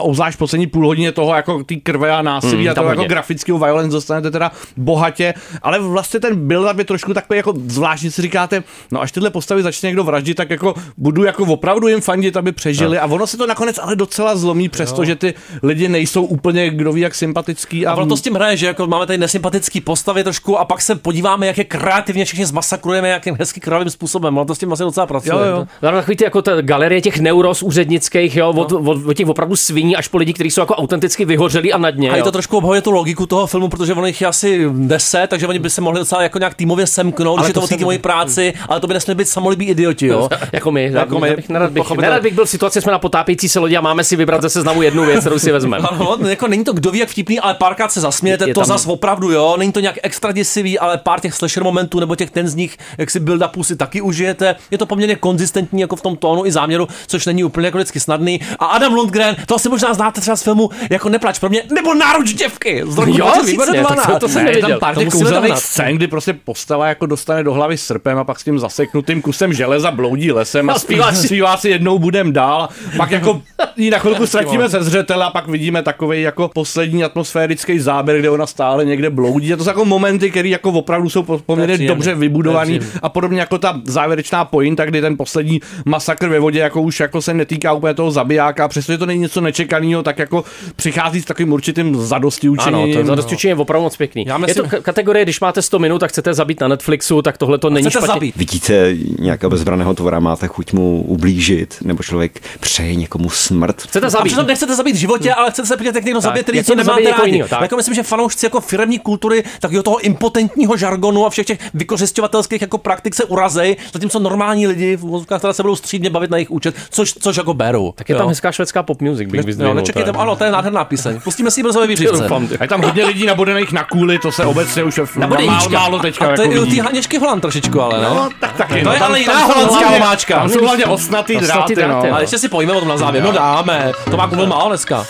[0.00, 3.04] obzvlášť poslední půl hodině toho jako ty krve a násilí Hmm, a tam toho jako
[3.04, 8.22] grafického violence dostanete teda bohatě, ale vlastně ten build je trošku takový jako zvláštní, si
[8.22, 12.36] říkáte, no až tyhle postavy začne někdo vraždit, tak jako budu jako opravdu jim fandit,
[12.36, 16.70] aby přežili a ono se to nakonec ale docela zlomí, přestože ty lidi nejsou úplně
[16.70, 17.86] kdo ví jak sympatický.
[17.86, 20.82] A ono to s tím hraje, že jako máme tady nesympatický postavy trošku a pak
[20.82, 24.38] se podíváme, jak je kreativně všichni zmasakrujeme, jakým hezky krvavým způsobem.
[24.38, 25.48] Ono to s tím asi docela pracuje.
[25.48, 25.66] Jo, jo.
[25.82, 29.56] Zároveň takový ty jako ta galerie těch neuros úřednických, jo, od, od, od, těch opravdu
[29.56, 32.10] sviní až po lidi, kteří jsou jako autenticky vyhořeli a na dně.
[32.10, 35.26] A je to trošku obhajuje tu logiku toho filmu, protože ono jich je asi deset,
[35.30, 37.76] takže oni by se mohli docela jako nějak týmově semknout, je to to o té
[37.76, 40.28] týmové práci, ale to by nesměli být samolibí idioti, jo.
[40.52, 41.36] jako my, Jako my.
[41.36, 44.04] Bych, nerad, bych, nerad bych byl v situaci, jsme na potápějící se lodi a máme
[44.04, 45.88] si vybrat ze seznamu jednu věc, kterou si vezmeme.
[45.88, 48.68] Ano, jako není to kdo ví jak vtipný, ale párkrát se zasmějete, Je to tam-
[48.68, 49.54] zas opravdu, jo.
[49.58, 53.20] Není to nějak extra děsivý, ale pár těch slasher momentů nebo těch tenzních, jak si
[53.20, 54.56] build-upů si taky užijete.
[54.70, 58.00] Je to poměrně konzistentní jako v tom tónu i záměru, což není úplně jako vždycky
[58.00, 58.40] snadný.
[58.58, 61.94] A Adam Lundgren, to asi možná znáte třeba z filmu jako Neplač pro mě, nebo
[61.94, 63.96] Náruč děvky z roku Jo, výborně, 2012.
[64.06, 67.44] tak to- to jsem Ne, tam pár To musíme scén, kdy prostě postava jako dostane
[67.44, 71.06] do hlavy srpem a pak s tím zaseknutým kusem železa bloudí lesem a A zpívá
[71.06, 71.26] zpívá si.
[71.28, 72.68] zpívá si jednou budem dál.
[72.96, 73.42] Pak jako
[73.76, 78.30] ji na chvilku ztratíme ze zřetele a pak vidíme takový jako poslední atmosférický záběr, kde
[78.30, 79.52] ona stále někde bloudí.
[79.52, 83.40] A to jsou jako momenty, které jako opravdu jsou po- poměrně dobře vybudovaný a podobně
[83.40, 87.72] jako ta závěrečná pointa, kdy ten poslední masakr ve vodě jako už jako se netýká
[87.72, 90.44] úplně toho zabijáka, přestože to není něco nečekaného, tak jako
[90.76, 92.96] přichází s takovým určitým zadosti Ano, učením.
[93.00, 94.24] to zadostičení je opravdu moc pěkný.
[94.26, 97.22] Já Je myslím- to k- kategorie, když máte 100 minut a chcete zabít na Netflixu,
[97.22, 98.14] tak tohle to není Chcete špatně.
[98.14, 98.36] zabít.
[98.36, 103.82] Vidíte nějakého bezbraného tvora, máte chuť mu ublížit, nebo člověk přeje někomu smrt.
[103.82, 104.26] Chcete A zabít.
[104.32, 107.10] přitom nechcete zabít v životě, ale chcete se podívat, jak někdo zabije, který někdo nemáte
[107.10, 107.30] rádi.
[107.30, 107.60] jinýho, tak.
[107.62, 111.58] Jako myslím, že fanoušci jako firmní kultury, tak jo toho impotentního žargonu a všech těch
[111.74, 116.36] vykořišťovatelských jako praktik se urazej, zatímco normální lidi v teda se budou střídně bavit na
[116.36, 117.92] jejich účet, což, což jako beru.
[117.96, 120.20] Tak je tam hezká švédská pop music, bych Ne, no, nečekejte, tak.
[120.20, 121.20] ano, to je nádherná píseň.
[121.20, 122.28] Pustíme si ji brzo ve výřivce.
[122.60, 125.70] A je tam hodně lidí nabodených na kůli, to se obecně už je Na málo,
[125.70, 128.04] málo teďka A to jako je i u té Haněšky Holand trošičku, ale ne?
[128.08, 128.82] No, tak taky.
[128.82, 130.38] To no, je tam- ale jiná holandská omáčka.
[130.38, 131.82] Tam jsou hlavně osnatý dráty, no.
[131.82, 133.24] dráty, Ale ještě si pojíme o tom na závěr.
[133.24, 133.92] No dáme.
[134.10, 135.06] To má mluvil málo dneska.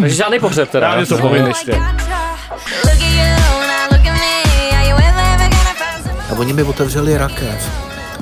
[0.00, 0.86] Takže žádný pohřeb teda.
[0.88, 1.80] Právě jsou povinny ještě.
[6.30, 7.70] A oni mi otevřeli rakev.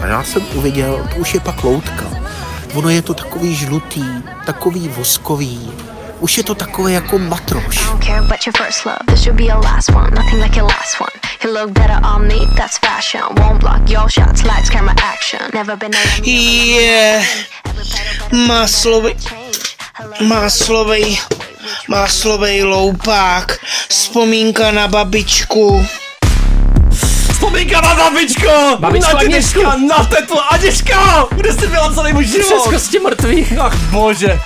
[0.02, 2.04] A já jsem uviděl, to už je pak loutka.
[2.74, 4.04] Ono je to takový žlutý,
[4.46, 5.72] takový voskový.
[6.20, 7.76] Už je to takové jako matroš.
[7.76, 8.98] I don't care about your first love.
[9.06, 10.10] This should be your last one.
[10.10, 11.10] Nothing like your last one.
[11.44, 13.22] You look better on me, that's fashion.
[13.38, 15.40] Won't block your shots, lights, camera, action.
[15.54, 17.24] Never been a Je,
[18.46, 19.16] máslovej,
[20.20, 21.18] máslovej,
[21.88, 23.58] máslovej loupák,
[23.88, 25.86] vzpomínka na babičku.
[27.32, 28.76] Vzpomínka na babičko!
[28.78, 31.26] Babičko na dědečka, na tetu Aněška!
[31.30, 32.46] Kde jsi byla celý můj život?
[32.46, 33.58] Přes kosti mrtvých.
[33.58, 34.40] Ach bože.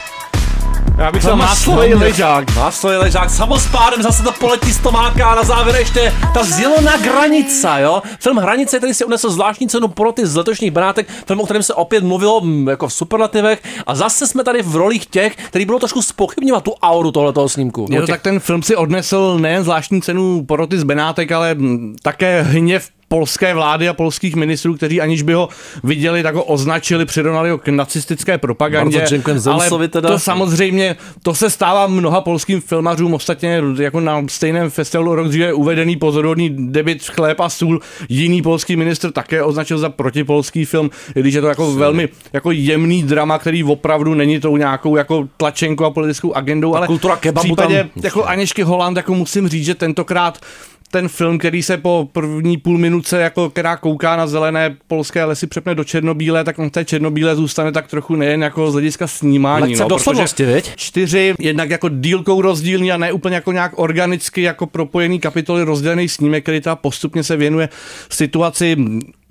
[0.99, 1.95] Já bych To tam slavně.
[1.95, 2.57] ležák.
[2.57, 7.79] Máslový ležák, samospádem zase to poletí z Tomáka a na závěr ještě ta zelená granica,
[7.79, 8.03] jo?
[8.21, 11.75] Film Hranice, který si unesl zvláštní cenu poroty z letošních Benátek, film, o kterém se
[11.75, 15.79] opět mluvilo mm, jako v superlativech a zase jsme tady v rolích těch, který budou
[15.79, 17.87] trošku spochybňovat tu auru tohletoho snímku.
[17.91, 21.97] No, těch- tak ten film si odnesl nejen zvláštní cenu poroty z Benátek, ale mm,
[22.03, 25.49] také hněv polské vlády a polských ministrů, kteří aniž by ho
[25.85, 29.07] viděli, tak ho označili, přirovnali ho k nacistické propagandě.
[29.47, 30.09] Ale teda.
[30.09, 35.53] to samozřejmě, to se stává mnoha polským filmařům, ostatně jako na stejném festivalu rok dříve
[35.53, 37.81] uvedený pozorodný debit chléb a sůl.
[38.09, 42.51] Jiný polský ministr také označil za protipolský film, i když je to jako velmi jako
[42.51, 47.21] jemný drama, který opravdu není tou nějakou jako tlačenkou a politickou agendou, ale kultura v
[47.21, 50.39] kebabu případě tam- jako Aněšky Holand, jako musím říct, že tentokrát
[50.95, 55.47] ten film, který se po první půl minutce, jako která kouká na zelené polské lesy,
[55.47, 59.07] přepne do černobílé, tak on v té černobílé zůstane tak trochu nejen jako z hlediska
[59.07, 59.67] snímání.
[59.67, 60.73] Lehce no, doslednosti, protože viď?
[60.77, 66.09] Čtyři, jednak jako dílkou rozdílný a ne úplně jako nějak organicky jako propojený kapitoly rozdělený
[66.09, 67.69] snímek, který ta postupně se věnuje
[68.11, 68.77] situaci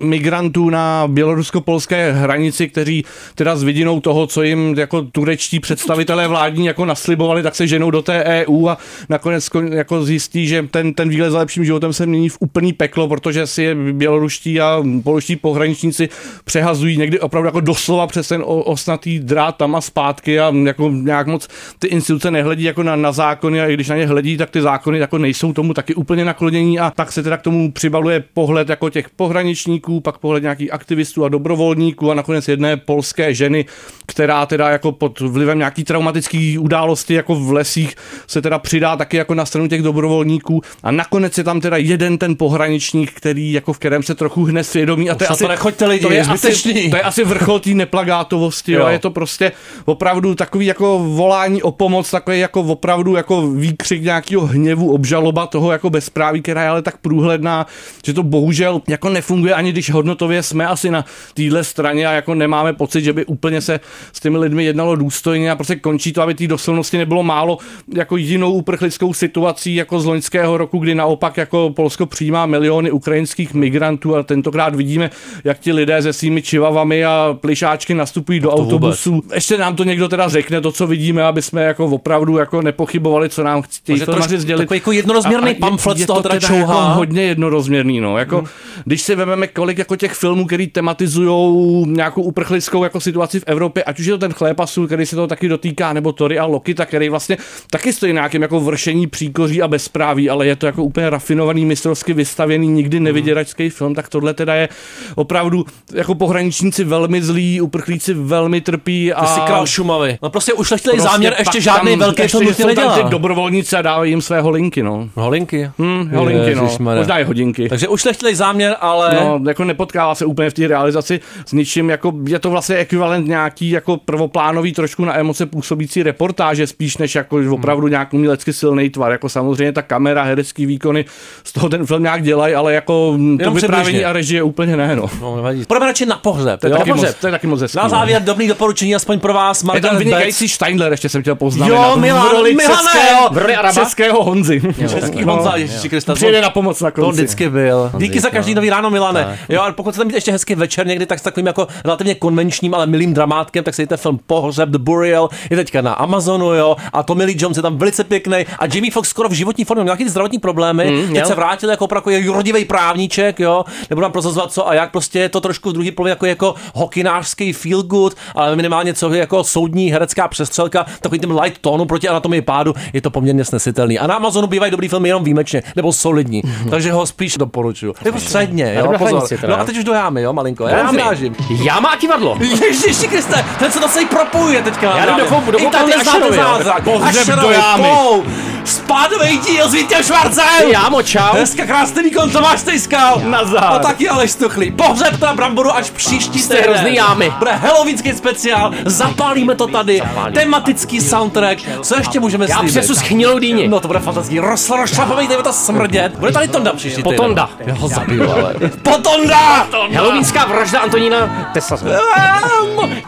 [0.04, 3.04] migrantů na bělorusko-polské hranici, kteří
[3.34, 7.90] teda s vidinou toho, co jim jako turečtí představitelé vládní jako naslibovali, tak se ženou
[7.90, 11.92] do té EU a nakonec kon- jako zjistí, že ten, ten výlet za lepším životem
[11.92, 16.08] se mění v úplný peklo, protože si je běloruští a polští pohraničníci
[16.44, 21.26] přehazují někdy opravdu jako doslova přes ten osnatý drát tam a zpátky a jako nějak
[21.26, 21.48] moc
[21.78, 24.60] ty instituce nehledí jako na, na zákony a i když na ně hledí, tak ty
[24.60, 28.68] zákony jako nejsou tomu taky úplně naklonění a tak se teda k tomu přibaluje pohled
[28.68, 33.64] jako těch pohraničníků, pak pohled nějakých aktivistů a dobrovolníků a nakonec jedné polské ženy,
[34.06, 37.94] která teda jako pod vlivem nějaký traumatický události jako v lesích
[38.26, 42.18] se teda přidá taky jako na stranu těch dobrovolníků a nakonec je tam teda jeden
[42.18, 45.48] ten pohraničník, který jako v kterém se trochu hne svědomí a to je asi, to
[45.48, 46.90] nechoďte lidi, to je, je asi, zbytečný.
[46.90, 48.80] to je asi vrchol té neplagátovosti, jo.
[48.80, 48.86] Jo.
[48.88, 49.52] je to prostě
[49.84, 55.72] opravdu takový jako volání o pomoc, takový jako opravdu jako výkřik nějakého hněvu, obžaloba toho
[55.72, 57.66] jako bezpráví, která je ale tak průhledná,
[58.06, 62.34] že to bohužel jako nefunguje ani když hodnotově jsme asi na téhle straně a jako
[62.34, 63.80] nemáme pocit, že by úplně se
[64.12, 67.58] s těmi lidmi jednalo důstojně a prostě končí to, aby té doslovnosti nebylo málo
[67.94, 73.54] jako jinou uprchlickou situací jako z loňského roku, kdy naopak jako Polsko přijímá miliony ukrajinských
[73.54, 75.10] migrantů a tentokrát vidíme,
[75.44, 79.22] jak ti lidé se svými čivavami a plišáčky nastupují do to autobusů.
[79.34, 83.28] Ještě nám to někdo teda řekne, to, co vidíme, aby jsme jako opravdu jako nepochybovali,
[83.28, 84.62] co nám chtějí trošku sdělit.
[84.64, 86.60] takový jako jednorozměrný A- a je- pamflet z je toho to teda čouhá.
[86.60, 88.18] Jako hodně jednorozměrný, no.
[88.18, 88.46] Jako, hmm.
[88.84, 93.84] Když si vezmeme kolik jako těch filmů, který tematizují nějakou uprchlickou jako situaci v Evropě,
[93.84, 96.38] ať už je to ten chléb a sůl, který se toho taky dotýká, nebo Tory
[96.38, 97.36] a Lokita, který vlastně
[97.70, 101.64] taky stojí na nějakém jako vršení příkoří a bezpráví, ale je to jako úplně rafinovaný,
[101.64, 104.68] mistrovsky vystavěný, nikdy nevyděračský film, tak tohle teda je
[105.14, 110.18] opravdu jako pohraničníci velmi zlí, uprchlíci velmi trpí a Ty jsi král Šumavy.
[110.22, 112.88] No prostě ušlechtilý Prostě záměr, ještě tam- žádný velký ještě, to že nutně jsou tam
[112.88, 113.02] nedělá.
[113.06, 115.08] ty dobrovolníci a dávají jim své holinky, no.
[115.14, 115.70] Holinky?
[115.78, 116.62] Hm, holinky, no.
[116.62, 117.00] Ježišmarja.
[117.00, 117.68] Možná i hodinky.
[117.68, 119.14] Takže ušlechtilý záměr, ale...
[119.24, 123.26] No, jako nepotkává se úplně v té realizaci s ničím, jako je to vlastně ekvivalent
[123.28, 127.52] nějaký jako prvoplánový trošku na emoce působící reportáže, spíš než jako Hmm.
[127.52, 129.12] opravdu nějak umělecky silný tvar.
[129.12, 131.03] Jako samozřejmě ta kamera, herecký výkony,
[131.44, 134.76] z toho ten film nějak dělají, ale jako mm, to Jenom vyprávění a režie úplně
[134.76, 135.10] ne, no.
[135.20, 135.64] No, nevadí.
[135.64, 136.60] Pojďme radši na pohřeb.
[136.60, 136.76] To je, jo?
[136.78, 137.08] taky pohřeb.
[137.10, 137.76] moc, to je taky moc hezký.
[137.76, 137.88] Na no.
[137.88, 141.88] závěr dobrý doporučení, aspoň pro vás, Je Martin tam vynikající Steindler, ještě jsem chtěl poznamenat.
[141.88, 142.76] Jo, v Milan, roli Milane!
[142.76, 143.74] českého, V roli Araba?
[143.74, 144.62] českého Honzy.
[144.88, 146.14] Český Honza, Ježíši Krista.
[146.14, 147.16] Přijede na pomoc na To konci.
[147.20, 147.90] vždycky byl.
[147.98, 148.32] Díky za no.
[148.32, 149.38] každý nový ráno, Milane.
[149.48, 152.74] Jo, ale pokud chcete mít ještě hezký večer někdy, tak s takovým jako relativně konvenčním,
[152.74, 156.76] ale milým dramátkem, tak si dejte film Pohřeb The Burial, je teďka na Amazonu, jo,
[156.92, 159.82] a Tommy Lee Jones je tam velice pěkný a Jimmy Fox skoro v životní formě,
[159.82, 161.26] měl nějaký zdravotní problémy, Mm, teď měl.
[161.26, 165.18] se vrátil jako opravdu jako rodivý právníček, jo, nebudu nám prozazovat co a jak, prostě
[165.18, 169.44] je to trošku v druhé polovině jako, jako hokinářský feel good, ale minimálně co jako
[169.44, 173.98] soudní herecká přestřelka, takový tím light tónu proti anatomii pádu, je to poměrně snesitelný.
[173.98, 177.94] A na Amazonu bývají dobrý filmy jenom výjimečně, nebo solidní, takže ho spíš doporučuju.
[178.04, 179.22] Jako středně, jo, pozor.
[179.48, 180.68] No a teď už do jámy, jo, malinko.
[180.68, 181.36] Já vážím.
[181.50, 182.38] Já má kivadlo.
[182.40, 184.96] Ježiši Kriste, ten se to celý propojuje teďka.
[184.98, 185.46] Já jdu do právě.
[185.46, 186.42] fou- do I tady foukaté znáte Ašerovy, jo.
[186.42, 186.84] zázrak.
[186.84, 187.82] Pohřeb Ašerové do jámy.
[187.82, 188.22] pou.
[188.64, 190.70] Spádový díl s Vítěm Švarcem!
[190.84, 191.32] Jámo, čau.
[191.32, 193.20] Dneska krásný výkon Tomáš Tejskal.
[193.24, 193.64] Nazar.
[193.64, 194.70] A taky Aleš Stuchlý.
[194.70, 196.70] Pohřeb na bramboru až příští Jste týden.
[196.70, 197.32] hrozný jámy.
[197.38, 200.02] Bude halloweenský speciál, zapálíme to tady,
[200.34, 202.70] tematický soundtrack, co ještě můžeme Já slíbit?
[202.70, 203.68] přesu schnilou dýni.
[203.68, 206.18] No to bude fantastický, Roz, rozšlapavej, to smrdět.
[206.18, 207.16] Bude tady Tonda příští týden.
[207.16, 207.50] Potonda.
[207.58, 208.54] Já ho zabiju, ale.
[208.82, 209.66] Potonda!
[209.94, 211.78] Halloweenská vražda Antonína Tesla.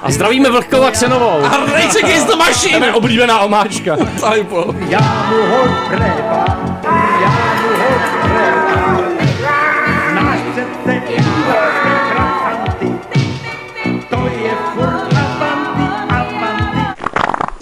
[0.03, 1.45] A zdravíme Vlhkou a Ksenovou.
[1.45, 2.93] A Rage Against the Machine!
[2.93, 3.97] Oblíbená omáčka.
[4.89, 6.76] Já mu ho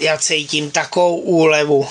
[0.05, 1.87] Já cítím takovou úlevu.